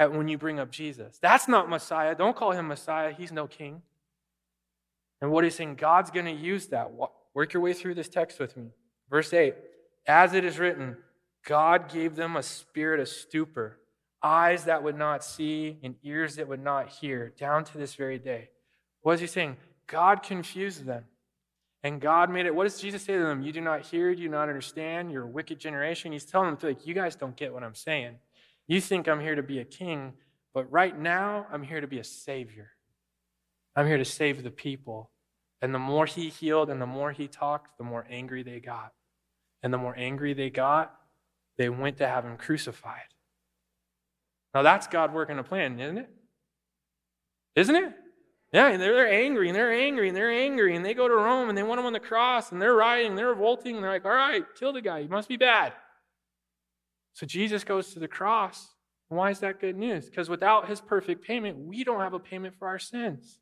[0.00, 1.16] at when you bring up Jesus.
[1.22, 2.16] That's not Messiah.
[2.16, 3.12] Don't call him Messiah.
[3.16, 3.82] He's no king.
[5.20, 6.90] And what he's saying, God's going to use that.
[7.34, 8.72] Work your way through this text with me.
[9.08, 9.54] Verse 8
[10.06, 10.96] As it is written,
[11.46, 13.78] God gave them a spirit of stupor,
[14.22, 18.18] eyes that would not see, and ears that would not hear, down to this very
[18.18, 18.50] day.
[19.02, 19.56] What is he saying?
[19.86, 21.04] God confused them.
[21.84, 22.54] And God made it.
[22.54, 23.42] What does Jesus say to them?
[23.42, 26.12] You do not hear, you do not understand, you're a wicked generation.
[26.12, 28.14] He's telling them, like, you guys don't get what I'm saying.
[28.68, 30.12] You think I'm here to be a king,
[30.54, 32.70] but right now I'm here to be a savior.
[33.74, 35.10] I'm here to save the people.
[35.60, 38.92] And the more he healed and the more he talked, the more angry they got.
[39.62, 40.94] And the more angry they got,
[41.56, 43.12] they went to have him crucified.
[44.54, 46.10] Now that's God working a plan, isn't it?
[47.54, 47.92] Isn't it?
[48.52, 51.14] Yeah, and they're, they're angry and they're angry and they're angry and they go to
[51.14, 53.90] Rome and they want him on the cross and they're rioting, they're revolting, and they're
[53.90, 55.02] like, all right, kill the guy.
[55.02, 55.72] He must be bad.
[57.14, 58.68] So Jesus goes to the cross.
[59.08, 60.06] why is that good news?
[60.06, 63.38] Because without his perfect payment, we don't have a payment for our sins.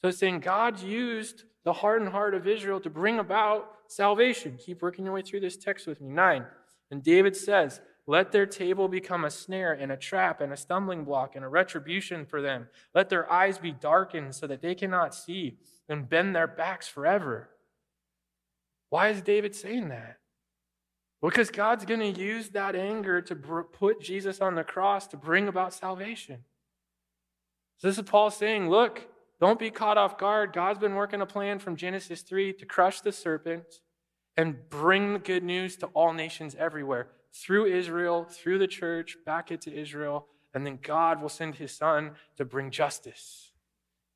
[0.00, 4.58] So it's saying God used the hardened heart of Israel to bring about salvation.
[4.58, 6.08] Keep working your way through this text with me.
[6.08, 6.44] Nine.
[6.90, 11.04] And David says, Let their table become a snare and a trap and a stumbling
[11.04, 12.68] block and a retribution for them.
[12.94, 17.50] Let their eyes be darkened so that they cannot see and bend their backs forever.
[18.90, 20.18] Why is David saying that?
[21.22, 25.46] Because God's going to use that anger to put Jesus on the cross to bring
[25.46, 26.44] about salvation.
[27.78, 29.08] So this is Paul saying, look,
[29.42, 30.52] don't be caught off guard.
[30.52, 33.64] God's been working a plan from Genesis 3 to crush the serpent
[34.36, 39.50] and bring the good news to all nations everywhere through Israel, through the church, back
[39.50, 43.50] into Israel, and then God will send his son to bring justice.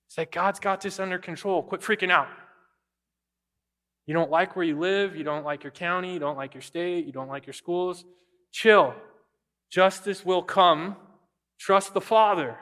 [0.06, 1.60] It's like God's got this under control.
[1.60, 2.28] Quit freaking out.
[4.06, 6.62] You don't like where you live, you don't like your county, you don't like your
[6.62, 8.04] state, you don't like your schools.
[8.52, 8.94] Chill.
[9.70, 10.94] Justice will come.
[11.58, 12.56] Trust the Father.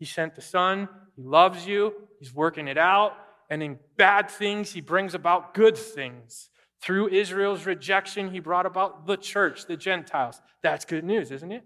[0.00, 0.88] He sent the Son,
[1.20, 3.12] He loves you, He's working it out,
[3.50, 6.48] and in bad things, He brings about good things.
[6.82, 10.40] Through Israel's rejection, He brought about the church, the Gentiles.
[10.62, 11.64] That's good news, isn't it?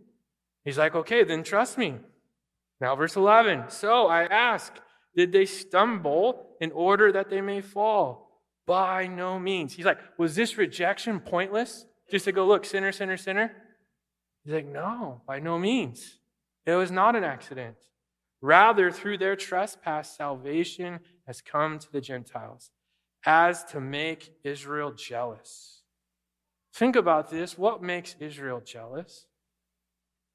[0.64, 1.99] He's like, okay, then trust me.
[2.81, 3.64] Now, verse 11.
[3.69, 4.73] So I ask,
[5.14, 8.43] did they stumble in order that they may fall?
[8.67, 9.75] By no means.
[9.75, 11.85] He's like, was this rejection pointless?
[12.11, 13.53] Just to go, look, sinner, sinner, sinner?
[14.43, 16.19] He's like, no, by no means.
[16.67, 17.77] It was not an accident.
[18.44, 22.70] Rather, through their trespass, salvation has come to the Gentiles
[23.24, 25.80] as to make Israel jealous.
[26.74, 27.57] Think about this.
[27.57, 29.24] What makes Israel jealous?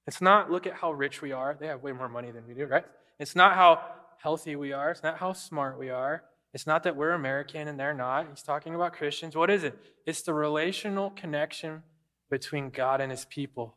[0.07, 1.55] It's not look at how rich we are.
[1.59, 2.85] They have way more money than we do, right?
[3.19, 3.79] It's not how
[4.17, 4.89] healthy we are.
[4.89, 6.23] It's not how smart we are.
[6.51, 8.25] It's not that we're American and they're not.
[8.31, 9.35] He's talking about Christians.
[9.35, 9.77] What is it?
[10.07, 11.83] It's the relational connection
[12.27, 13.75] between God and his people.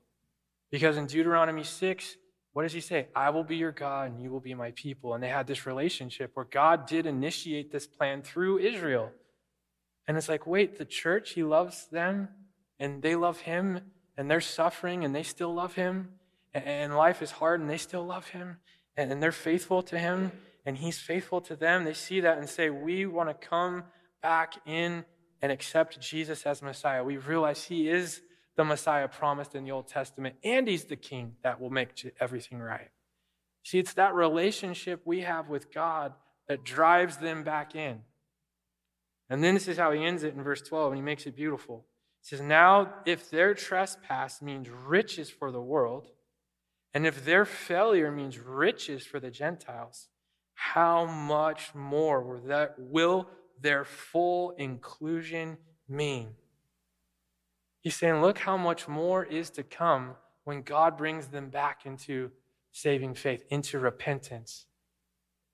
[0.71, 2.17] Because in Deuteronomy 6,
[2.53, 3.09] what does he say?
[3.15, 5.15] I will be your God and you will be my people.
[5.15, 9.11] And they had this relationship where God did initiate this plan through Israel.
[10.07, 12.29] And it's like, wait, the church, he loves them
[12.79, 13.81] and they love him
[14.17, 16.11] and they're suffering and they still love him.
[16.53, 18.59] And life is hard and they still love him
[18.97, 20.33] and they're faithful to him
[20.67, 21.85] and he's faithful to them.
[21.85, 23.85] They see that and say, we want to come
[24.23, 25.07] back in
[25.41, 27.03] and accept Jesus as Messiah.
[27.03, 28.21] We realize he is
[28.57, 32.59] the Messiah promised in the Old Testament, and he's the king that will make everything
[32.59, 32.91] right.
[33.65, 36.13] See, it's that relationship we have with God
[36.49, 38.01] that drives them back in.
[39.31, 41.37] And then this is how he ends it in verse 12, and he makes it
[41.37, 41.87] beautiful.
[42.21, 46.09] He says, Now, if their trespass means riches for the world,
[46.93, 50.09] and if their failure means riches for the Gentiles,
[50.55, 52.21] how much more
[52.79, 53.27] will,
[53.61, 55.57] their full inclusion
[55.89, 56.35] mean?
[57.83, 60.15] He's saying, look how much more is to come
[60.45, 62.31] when God brings them back into
[62.71, 64.67] saving faith, into repentance.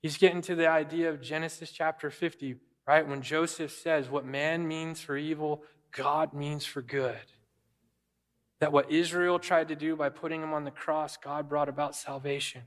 [0.00, 3.06] He's getting to the idea of Genesis chapter 50, right?
[3.06, 7.16] When Joseph says, What man means for evil, God means for good.
[8.60, 11.96] That what Israel tried to do by putting him on the cross, God brought about
[11.96, 12.62] salvation.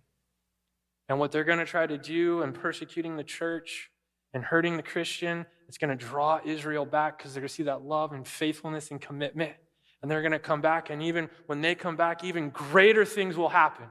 [1.07, 3.91] And what they're going to try to do in persecuting the church
[4.33, 7.63] and hurting the Christian, it's going to draw Israel back because they're going to see
[7.63, 9.53] that love and faithfulness and commitment.
[10.01, 13.37] And they're going to come back, and even when they come back, even greater things
[13.37, 13.85] will happen.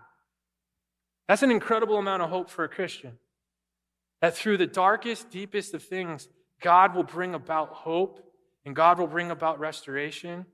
[1.28, 3.12] That's an incredible amount of hope for a Christian.
[4.20, 6.28] That through the darkest, deepest of things,
[6.60, 8.20] God will bring about hope
[8.64, 10.46] and God will bring about restoration.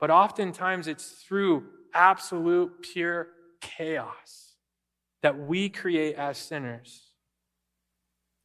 [0.00, 3.28] But oftentimes it's through absolute, pure
[3.60, 4.54] chaos
[5.22, 7.07] that we create as sinners.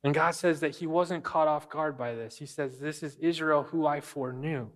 [0.03, 2.37] And God says that He wasn't caught off guard by this.
[2.37, 4.67] He says, This is Israel who I foreknew.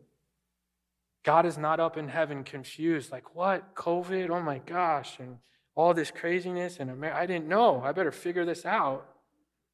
[1.23, 3.75] God is not up in heaven confused, like, what?
[3.75, 4.29] COVID?
[4.29, 5.19] Oh my gosh.
[5.19, 5.39] And
[5.75, 6.79] all this craziness.
[6.79, 7.81] And I didn't know.
[7.83, 9.05] I better figure this out.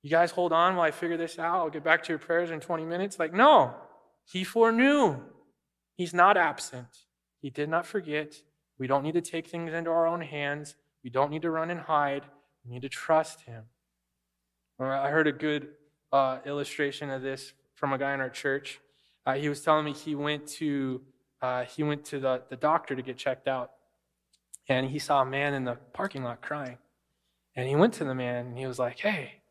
[0.02, 1.58] You guys hold on while I figure this out.
[1.58, 3.20] I'll get back to your prayers in 20 minutes.
[3.20, 3.76] Like, no,
[4.26, 5.18] He foreknew.
[5.96, 6.88] He's not absent.
[7.42, 8.42] He did not forget.
[8.80, 10.76] We don't need to take things into our own hands.
[11.04, 12.24] We don't need to run and hide.
[12.66, 13.66] We need to trust Him.
[14.80, 15.70] I heard a good
[16.12, 18.80] uh, illustration of this from a guy in our church.
[19.26, 21.02] Uh, he was telling me he went to
[21.42, 23.72] uh, he went to the, the doctor to get checked out,
[24.70, 26.78] and he saw a man in the parking lot crying.
[27.56, 29.42] And he went to the man and he was like, "Hey,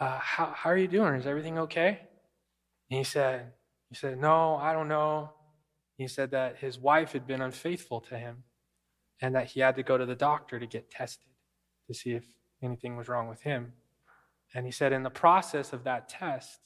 [0.00, 1.14] uh, how how are you doing?
[1.14, 2.00] Is everything okay?"
[2.90, 3.52] And he said,
[3.88, 5.30] "He said no, I don't know."
[5.98, 8.44] He said that his wife had been unfaithful to him,
[9.20, 11.32] and that he had to go to the doctor to get tested
[11.88, 12.24] to see if
[12.62, 13.72] anything was wrong with him.
[14.56, 16.60] And he said, in the process of that test,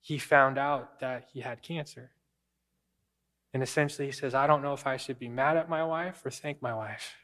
[0.00, 2.10] he found out that he had cancer.
[3.54, 6.20] And essentially, he says, I don't know if I should be mad at my wife
[6.24, 7.14] or thank my wife.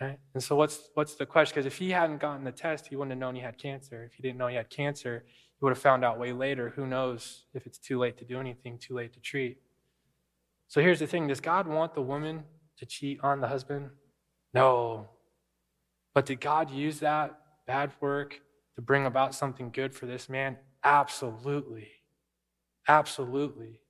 [0.00, 0.18] Right?
[0.34, 1.54] And so, what's, what's the question?
[1.54, 4.02] Because if he hadn't gotten the test, he wouldn't have known he had cancer.
[4.02, 6.70] If he didn't know he had cancer, he would have found out way later.
[6.70, 9.58] Who knows if it's too late to do anything, too late to treat.
[10.66, 12.42] So, here's the thing Does God want the woman
[12.78, 13.90] to cheat on the husband?
[14.52, 15.08] No.
[16.12, 18.40] But did God use that bad work
[18.74, 20.58] to bring about something good for this man?
[20.82, 21.88] Absolutely.
[22.88, 23.80] Absolutely.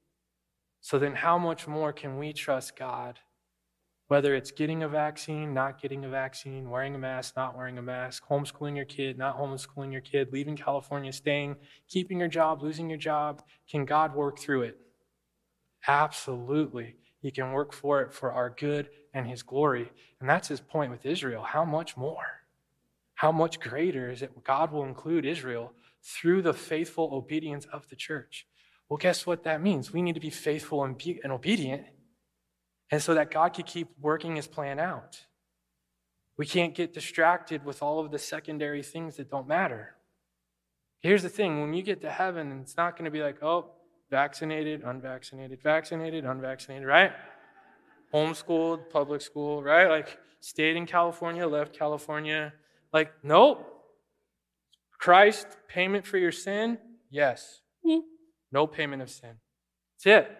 [0.80, 3.18] So then, how much more can we trust God?
[4.08, 7.82] Whether it's getting a vaccine, not getting a vaccine, wearing a mask, not wearing a
[7.82, 11.56] mask, homeschooling your kid, not homeschooling your kid, leaving California, staying,
[11.88, 14.78] keeping your job, losing your job, can God work through it?
[15.88, 16.96] Absolutely.
[17.20, 19.90] He can work for it for our good and His glory.
[20.20, 21.42] And that's His point with Israel.
[21.42, 22.43] How much more?
[23.14, 27.96] How much greater is it God will include Israel through the faithful obedience of the
[27.96, 28.46] church?
[28.88, 29.92] Well, guess what that means?
[29.92, 31.84] We need to be faithful and, be, and obedient,
[32.90, 35.22] and so that God could keep working his plan out.
[36.36, 39.94] We can't get distracted with all of the secondary things that don't matter.
[41.00, 43.70] Here's the thing when you get to heaven, it's not going to be like, oh,
[44.10, 47.12] vaccinated, unvaccinated, vaccinated, unvaccinated, right?
[48.12, 49.88] Homeschooled, public school, right?
[49.88, 52.52] Like, stayed in California, left California.
[52.94, 53.68] Like, nope.
[54.98, 56.78] Christ, payment for your sin?
[57.10, 57.60] Yes.
[57.84, 57.98] Hmm.
[58.52, 59.32] No payment of sin.
[60.04, 60.36] That's it.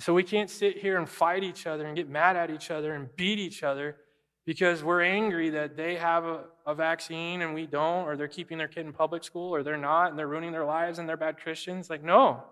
[0.00, 2.94] So we can't sit here and fight each other and get mad at each other
[2.94, 3.96] and beat each other
[4.44, 8.58] because we're angry that they have a, a, vaccine and we don't, or they're keeping
[8.58, 11.16] their kid in public school, or they're not, and they're ruining their lives and they're
[11.16, 11.90] bad Christians.
[11.90, 12.42] Like, no.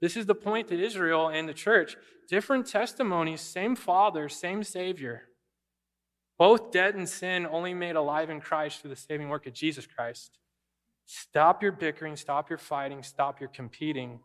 [0.00, 1.96] This is the point to Israel and the church.
[2.28, 5.27] Different testimonies, same Father, same Savior.
[6.38, 9.86] Both dead in sin, only made alive in Christ through the saving work of Jesus
[9.86, 10.38] Christ.
[11.04, 14.20] Stop your bickering, stop your fighting, stop your competing.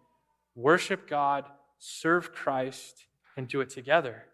[0.55, 1.45] Worship God,
[1.79, 4.25] serve Christ, and do it together.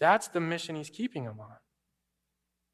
[0.00, 1.56] That's the mission He's keeping them on.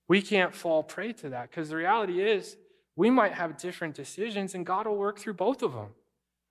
[0.08, 2.56] We can't fall prey to that because the reality is
[2.96, 5.88] we might have different decisions and God will work through both of them.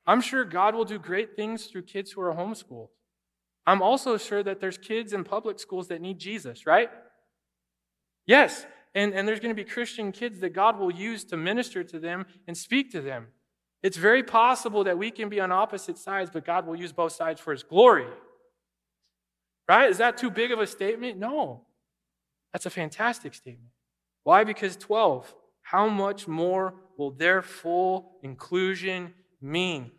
[0.05, 2.89] I'm sure God will do great things through kids who are homeschooled.
[3.65, 6.89] I'm also sure that there's kids in public schools that need Jesus, right?
[8.27, 11.83] Yes, and, and there's going to be Christian kids that God will use to minister
[11.83, 13.27] to them and speak to them.
[13.81, 17.13] It's very possible that we can be on opposite sides, but God will use both
[17.13, 18.07] sides for his glory.
[19.69, 19.89] Right?
[19.89, 21.17] Is that too big of a statement?
[21.17, 21.65] No.
[22.53, 23.69] That's a fantastic statement.
[24.23, 24.43] Why?
[24.43, 29.91] Because 12, how much more will their full inclusion mean?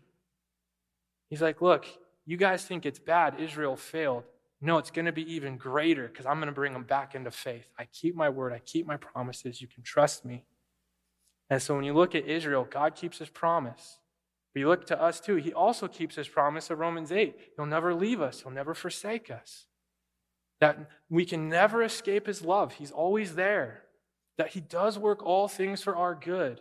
[1.30, 1.86] He's like, look,
[2.26, 3.38] you guys think it's bad.
[3.38, 4.24] Israel failed.
[4.60, 7.30] No, it's going to be even greater because I'm going to bring them back into
[7.30, 7.68] faith.
[7.78, 9.60] I keep my word, I keep my promises.
[9.60, 10.44] You can trust me.
[11.50, 13.98] And so when you look at Israel, God keeps his promise.
[14.52, 17.36] But you look to us too, he also keeps his promise of Romans 8.
[17.56, 19.66] He'll never leave us, he'll never forsake us.
[20.60, 22.74] That we can never escape his love.
[22.74, 23.82] He's always there.
[24.38, 26.60] That he does work all things for our good,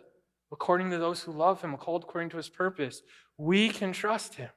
[0.52, 3.02] according to those who love him, called according to his purpose.
[3.36, 4.50] We can trust him.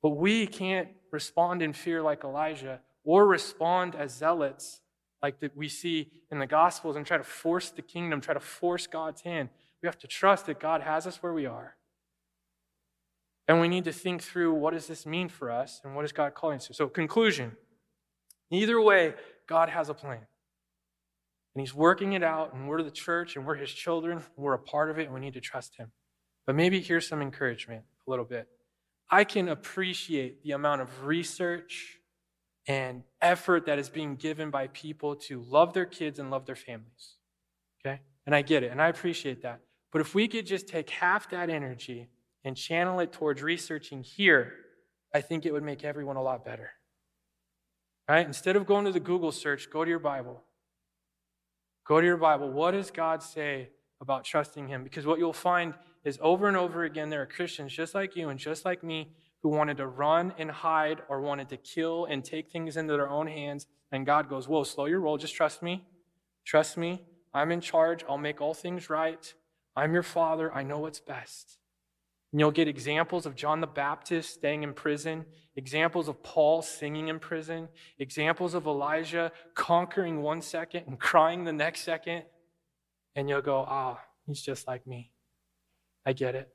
[0.00, 4.80] But we can't respond in fear like Elijah or respond as zealots
[5.22, 8.40] like that we see in the Gospels and try to force the kingdom, try to
[8.40, 9.50] force God's hand.
[9.82, 11.76] We have to trust that God has us where we are.
[13.48, 16.12] And we need to think through what does this mean for us and what is
[16.12, 16.74] God calling us to.
[16.74, 17.56] So, conclusion.
[18.50, 19.14] Either way,
[19.48, 20.20] God has a plan.
[21.54, 24.58] And He's working it out, and we're the church, and we're His children, we're a
[24.58, 25.90] part of it, and we need to trust Him.
[26.46, 28.48] But maybe here's some encouragement a little bit.
[29.10, 31.98] I can appreciate the amount of research
[32.66, 36.56] and effort that is being given by people to love their kids and love their
[36.56, 37.16] families.
[37.84, 38.00] Okay?
[38.26, 39.60] And I get it, and I appreciate that.
[39.92, 42.08] But if we could just take half that energy
[42.44, 44.52] and channel it towards researching here,
[45.12, 46.70] I think it would make everyone a lot better.
[48.08, 48.24] Right?
[48.26, 50.42] Instead of going to the Google search, go to your Bible.
[51.86, 52.50] Go to your Bible.
[52.50, 54.84] What does God say about trusting Him?
[54.84, 58.28] Because what you'll find is over and over again, there are Christians just like you
[58.28, 62.24] and just like me who wanted to run and hide or wanted to kill and
[62.24, 63.66] take things into their own hands.
[63.92, 65.18] And God goes, Whoa, slow your roll.
[65.18, 65.84] Just trust me.
[66.44, 67.02] Trust me.
[67.32, 68.04] I'm in charge.
[68.08, 69.32] I'll make all things right.
[69.76, 70.52] I'm your father.
[70.52, 71.58] I know what's best.
[72.32, 75.24] And you'll get examples of John the Baptist staying in prison,
[75.56, 81.52] examples of Paul singing in prison, examples of Elijah conquering one second and crying the
[81.52, 82.22] next second.
[83.16, 85.10] And you'll go, ah, he's just like me.
[86.06, 86.48] I get it.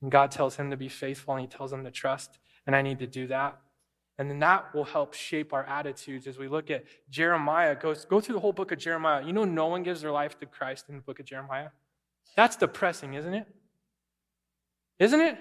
[0.00, 2.82] And God tells him to be faithful and he tells him to trust, and I
[2.82, 3.58] need to do that.
[4.18, 7.76] And then that will help shape our attitudes as we look at Jeremiah.
[7.76, 9.24] Go, go through the whole book of Jeremiah.
[9.24, 11.68] You know, no one gives their life to Christ in the book of Jeremiah.
[12.34, 13.46] That's depressing, isn't it?
[14.98, 15.38] Isn't it?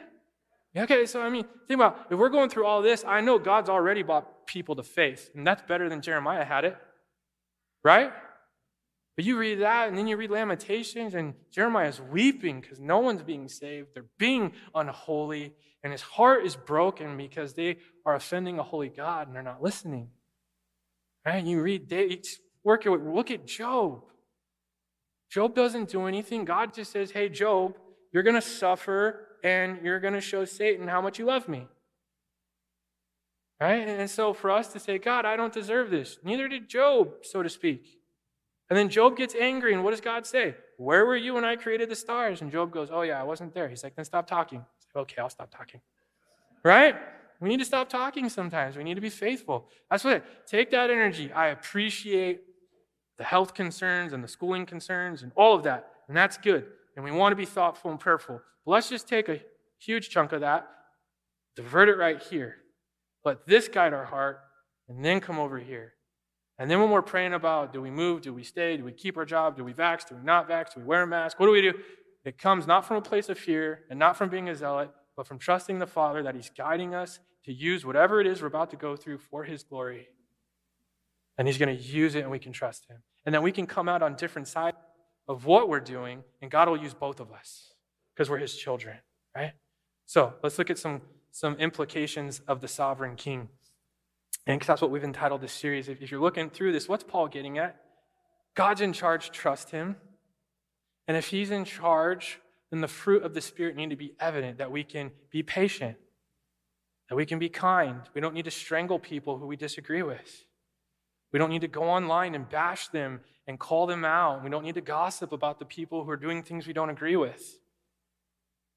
[0.75, 3.69] Okay, so I mean, think about if we're going through all this, I know God's
[3.69, 6.77] already brought people to faith, and that's better than Jeremiah had it.
[7.83, 8.11] Right?
[9.17, 12.99] But you read that, and then you read Lamentations, and Jeremiah is weeping because no
[12.99, 13.89] one's being saved.
[13.95, 19.27] They're being unholy, and his heart is broken because they are offending a holy God
[19.27, 20.09] and they're not listening.
[21.25, 21.43] Right?
[21.43, 21.91] You read,
[22.63, 24.03] work it, look at Job.
[25.31, 26.45] Job doesn't do anything.
[26.45, 27.75] God just says, hey, Job,
[28.13, 31.67] you're going to suffer and you're going to show Satan how much you love me.
[33.59, 33.87] Right?
[33.87, 37.41] And so for us to say, God, I don't deserve this, neither did Job, so
[37.41, 37.97] to speak.
[38.69, 40.55] And then Job gets angry, and what does God say?
[40.77, 42.41] Where were you when I created the stars?
[42.41, 43.69] And Job goes, Oh, yeah, I wasn't there.
[43.69, 44.59] He's like, Then stop talking.
[44.59, 45.81] Like, okay, I'll stop talking.
[46.63, 46.95] Right?
[47.39, 48.75] We need to stop talking sometimes.
[48.75, 49.69] We need to be faithful.
[49.91, 51.31] That's what, take that energy.
[51.31, 52.41] I appreciate
[53.17, 55.91] the health concerns and the schooling concerns and all of that.
[56.07, 56.65] And that's good
[56.97, 58.41] and we want to be thoughtful and prayerful.
[58.65, 59.39] But let's just take a
[59.77, 60.67] huge chunk of that,
[61.55, 62.55] divert it right here.
[63.23, 64.39] Let this guide our heart,
[64.89, 65.93] and then come over here.
[66.59, 69.17] And then when we're praying about do we move, do we stay, do we keep
[69.17, 71.45] our job, do we vax, do we not vax, do we wear a mask, what
[71.45, 71.73] do we do?
[72.25, 75.27] It comes not from a place of fear and not from being a zealot, but
[75.27, 78.69] from trusting the Father that He's guiding us to use whatever it is we're about
[78.71, 80.09] to go through for His glory.
[81.37, 82.97] And He's going to use it and we can trust Him.
[83.25, 84.77] And then we can come out on different sides
[85.27, 87.73] of what we're doing, and God will use both of us
[88.13, 88.97] because we're His children,
[89.35, 89.53] right?
[90.05, 91.01] So let's look at some,
[91.31, 93.49] some implications of the sovereign king.
[94.47, 95.89] And that's what we've entitled this series.
[95.89, 97.75] If you're looking through this, what's Paul getting at?
[98.55, 99.97] God's in charge, trust him.
[101.05, 102.39] And if he's in charge,
[102.71, 105.97] then the fruit of the Spirit need to be evident that we can be patient,
[107.09, 108.01] that we can be kind.
[108.13, 110.45] We don't need to strangle people who we disagree with.
[111.33, 114.45] We don't need to go online and bash them and call them out.
[114.45, 117.17] We don't need to gossip about the people who are doing things we don't agree
[117.17, 117.59] with.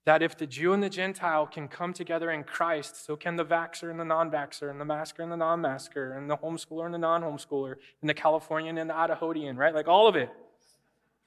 [0.06, 3.44] That if the Jew and the Gentile can come together in Christ, so can the
[3.44, 6.86] vaxxer and the non vaxxer, and the masker and the non masker, and the homeschooler
[6.86, 9.74] and the non homeschooler, and the Californian and the Idahoan, right?
[9.74, 10.30] Like all of it,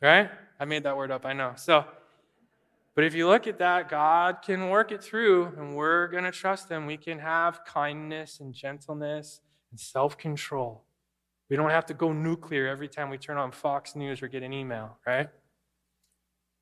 [0.02, 0.30] right?
[0.60, 1.54] I made that word up, I know.
[1.56, 1.86] So,
[2.96, 6.32] but if you look at that, God can work it through, and we're going to
[6.32, 6.86] trust Him.
[6.86, 10.84] We can have kindness and gentleness and self control.
[11.50, 14.44] We don't have to go nuclear every time we turn on Fox News or get
[14.44, 15.30] an email, right?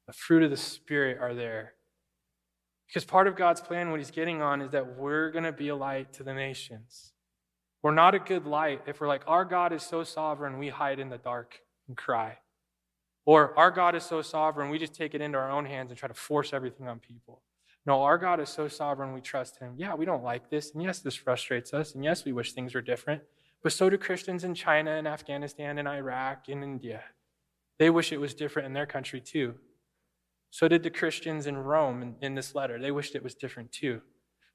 [0.08, 1.74] The fruit of the Spirit are there.
[2.92, 5.70] Because part of God's plan, what He's getting on, is that we're going to be
[5.70, 7.14] a light to the nations.
[7.82, 11.00] We're not a good light if we're like, our God is so sovereign, we hide
[11.00, 12.40] in the dark and cry.
[13.26, 15.98] Or our God is so sovereign, we just take it into our own hands and
[15.98, 17.42] try to force everything on people.
[17.86, 19.74] No, our God is so sovereign, we trust Him.
[19.78, 20.74] Yeah, we don't like this.
[20.74, 21.96] And yes, this frustrates us.
[21.96, 23.22] And yes, we wish things were different.
[23.64, 27.04] But so do Christians in China and Afghanistan and Iraq and India.
[27.80, 29.56] They wish it was different in their country too.
[30.52, 32.78] So did the Christians in Rome in, in, this letter.
[32.78, 34.02] They wished it was different too.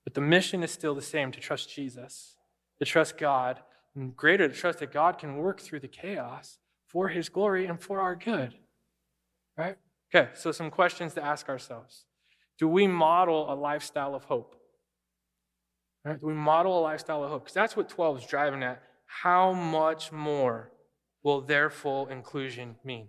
[0.05, 2.37] But the mission is still the same to trust Jesus,
[2.79, 3.61] to trust God,
[3.97, 7.81] and greater to trust that God can work through the chaos for his glory and
[7.81, 8.55] for our good.
[9.57, 9.79] Right?
[10.15, 12.05] Okay, so some questions to ask ourselves.
[12.59, 14.55] Do we model a lifestyle of hope?
[16.05, 16.21] Right?
[16.21, 17.45] Do we model a lifestyle of hope?
[17.45, 18.83] Because that's what 12 is driving at.
[19.07, 20.71] How much more
[21.23, 23.09] will their full inclusion mean?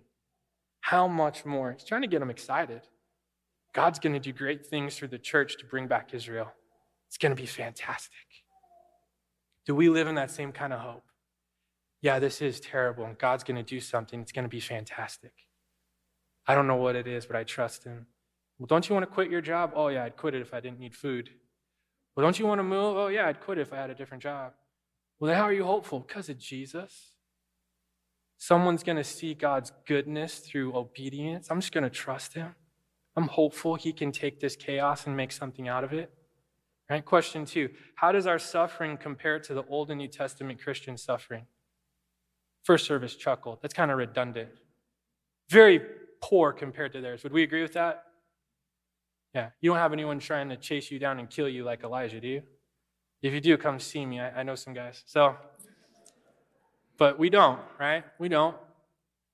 [0.88, 1.72] How much more?
[1.72, 2.80] He's trying to get them excited.
[3.74, 6.50] God's going to do great things through the church to bring back Israel.
[7.06, 8.16] It's going to be fantastic.
[9.66, 11.04] Do we live in that same kind of hope?
[12.00, 14.22] Yeah, this is terrible, and God's going to do something.
[14.22, 15.32] It's going to be fantastic.
[16.46, 18.06] I don't know what it is, but I trust Him.
[18.58, 19.72] Well, don't you want to quit your job?
[19.74, 21.28] Oh, yeah, I'd quit it if I didn't need food.
[22.16, 22.96] Well, don't you want to move?
[22.96, 24.54] Oh, yeah, I'd quit it if I had a different job.
[25.20, 26.00] Well, then how are you hopeful?
[26.00, 27.17] Because of Jesus.
[28.38, 31.48] Someone's going to see God's goodness through obedience.
[31.50, 32.54] I'm just going to trust him.
[33.16, 36.12] I'm hopeful he can take this chaos and make something out of it.
[36.88, 37.04] Right?
[37.04, 41.46] Question two How does our suffering compare to the Old and New Testament Christian suffering?
[42.62, 43.58] First service chuckled.
[43.60, 44.50] That's kind of redundant.
[45.50, 45.80] Very
[46.20, 47.24] poor compared to theirs.
[47.24, 48.04] Would we agree with that?
[49.34, 49.50] Yeah.
[49.60, 52.28] You don't have anyone trying to chase you down and kill you like Elijah, do
[52.28, 52.42] you?
[53.20, 54.20] If you do, come see me.
[54.20, 55.02] I, I know some guys.
[55.06, 55.36] So,
[56.98, 58.04] but we don't, right?
[58.18, 58.56] We don't.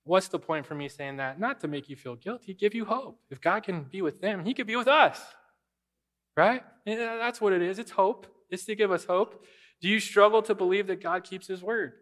[0.05, 1.41] What's the point for me saying that?
[1.41, 3.19] Not to make you feel guilty, give you hope.
[3.31, 5.21] If God can be with them, He could be with us,
[6.37, 6.63] right?
[6.85, 7.79] Yeah, uh, that's what it is.
[7.79, 8.27] It's hope.
[8.51, 9.45] It's to give us hope.
[9.81, 11.95] Do you struggle to believe that God keeps His word?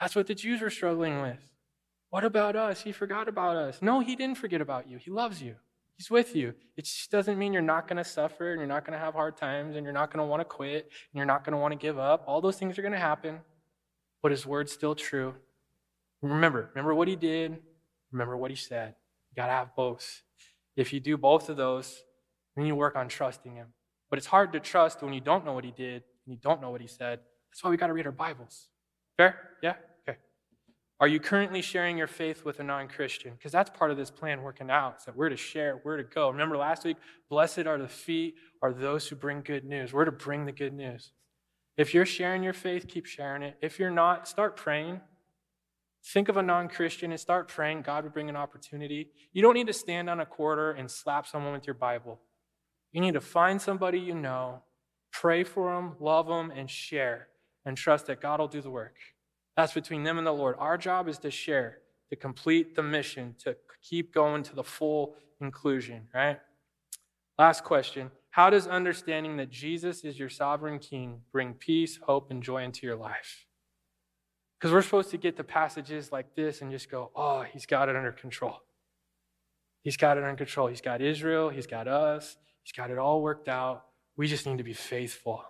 [0.00, 1.38] That's what the Jews were struggling with.
[2.08, 2.82] What about us?
[2.82, 3.80] He forgot about us.
[3.82, 4.96] No, He didn't forget about you.
[4.96, 5.56] He loves you.
[5.98, 6.54] He's with you.
[6.76, 9.12] It just doesn't mean you're not going to suffer and you're not going to have
[9.12, 11.58] hard times and you're not going to want to quit and you're not going to
[11.58, 12.24] want to give up.
[12.26, 13.40] All those things are going to happen
[14.22, 15.34] but his word's still true.
[16.22, 17.58] Remember, remember what he did,
[18.12, 18.94] remember what he said.
[19.30, 20.22] You got to have both.
[20.76, 22.02] If you do both of those,
[22.56, 23.68] then you work on trusting him.
[24.08, 26.60] But it's hard to trust when you don't know what he did and you don't
[26.60, 27.20] know what he said.
[27.50, 28.68] That's why we got to read our Bibles.
[29.16, 29.36] Fair?
[29.62, 29.74] Yeah?
[30.08, 30.18] Okay.
[31.00, 33.32] Are you currently sharing your faith with a non Christian?
[33.32, 35.02] Because that's part of this plan working out.
[35.02, 36.30] So we're to share, we're to go.
[36.30, 36.96] Remember last week,
[37.28, 39.92] blessed are the feet, are those who bring good news.
[39.92, 41.12] We're to bring the good news.
[41.76, 43.56] If you're sharing your faith, keep sharing it.
[43.62, 45.00] If you're not, start praying.
[46.04, 49.10] Think of a non Christian and start praying God would bring an opportunity.
[49.32, 52.20] You don't need to stand on a quarter and slap someone with your Bible.
[52.92, 54.62] You need to find somebody you know,
[55.12, 57.28] pray for them, love them, and share,
[57.64, 58.96] and trust that God will do the work.
[59.56, 60.56] That's between them and the Lord.
[60.58, 61.78] Our job is to share,
[62.10, 66.38] to complete the mission, to keep going to the full inclusion, right?
[67.38, 72.42] Last question how does understanding that Jesus is your sovereign king bring peace, hope, and
[72.42, 73.44] joy into your life?
[74.58, 77.90] Because we're supposed to get to passages like this and just go, oh, he's got
[77.90, 78.56] it under control.
[79.82, 80.68] He's got it under control.
[80.68, 83.84] He's got Israel, he's got us, he's got it all worked out.
[84.16, 85.44] We just need to be faithful.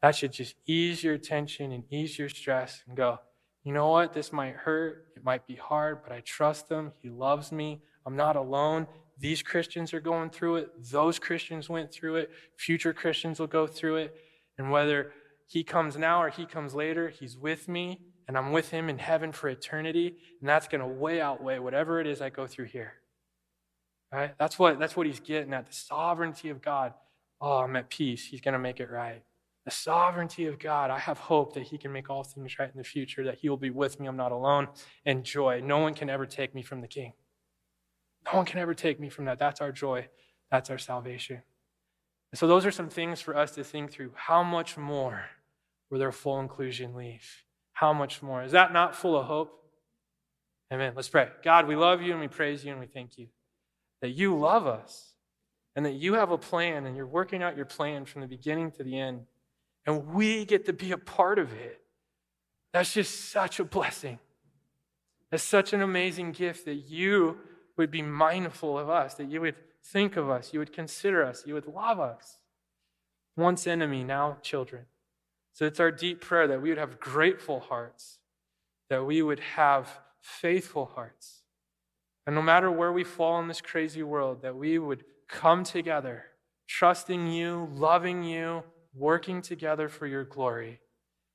[0.00, 3.18] That should just ease your tension and ease your stress and go,
[3.64, 4.12] you know what?
[4.12, 5.08] This might hurt.
[5.16, 6.92] It might be hard, but I trust him.
[7.02, 7.82] He loves me.
[8.06, 8.86] I'm not alone.
[9.20, 10.90] These Christians are going through it.
[10.90, 12.30] Those Christians went through it.
[12.56, 14.16] Future Christians will go through it.
[14.56, 15.12] And whether
[15.46, 18.98] he comes now or he comes later, he's with me, and I'm with him in
[18.98, 20.16] heaven for eternity.
[20.40, 22.94] And that's going to way outweigh whatever it is I go through here.
[24.10, 24.32] Right?
[24.38, 26.94] That's what, that's what he's getting at the sovereignty of God.
[27.40, 28.26] Oh, I'm at peace.
[28.26, 29.22] He's going to make it right.
[29.66, 30.90] The sovereignty of God.
[30.90, 33.48] I have hope that He can make all things right in the future, that He
[33.48, 34.06] will be with me.
[34.06, 34.68] I'm not alone.
[35.04, 35.60] And joy.
[35.62, 37.12] No one can ever take me from the King.
[38.32, 39.38] No one can ever take me from that.
[39.38, 40.08] That's our joy.
[40.50, 41.42] That's our salvation.
[42.32, 44.12] And So, those are some things for us to think through.
[44.14, 45.24] How much more
[45.90, 47.44] will their full inclusion leave?
[47.72, 48.42] How much more?
[48.42, 49.56] Is that not full of hope?
[50.72, 50.92] Amen.
[50.94, 51.28] Let's pray.
[51.42, 53.28] God, we love you and we praise you and we thank you
[54.00, 55.14] that you love us
[55.74, 58.70] and that you have a plan and you're working out your plan from the beginning
[58.72, 59.22] to the end
[59.86, 61.80] and we get to be a part of it.
[62.72, 64.18] That's just such a blessing.
[65.30, 67.38] That's such an amazing gift that you
[67.80, 71.44] would be mindful of us, that you would think of us, you would consider us,
[71.46, 72.36] you would love us.
[73.36, 74.84] Once enemy, now children.
[75.52, 78.18] So it's our deep prayer that we would have grateful hearts,
[78.88, 79.88] that we would have
[80.20, 81.42] faithful hearts.
[82.26, 86.24] And no matter where we fall in this crazy world, that we would come together,
[86.68, 88.62] trusting you, loving you,
[88.94, 90.80] working together for your glory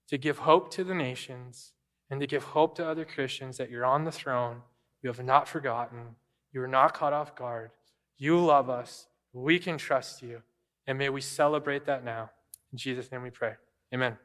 [0.09, 1.73] to give hope to the nations
[2.09, 4.61] and to give hope to other Christians that you're on the throne,
[5.01, 6.15] you have not forgotten,
[6.55, 7.71] you are not caught off guard,
[8.17, 10.41] you love us, we can trust you,
[10.87, 12.31] and may we celebrate that now.
[12.71, 13.55] In Jesus' name we pray.
[13.93, 14.17] Amen.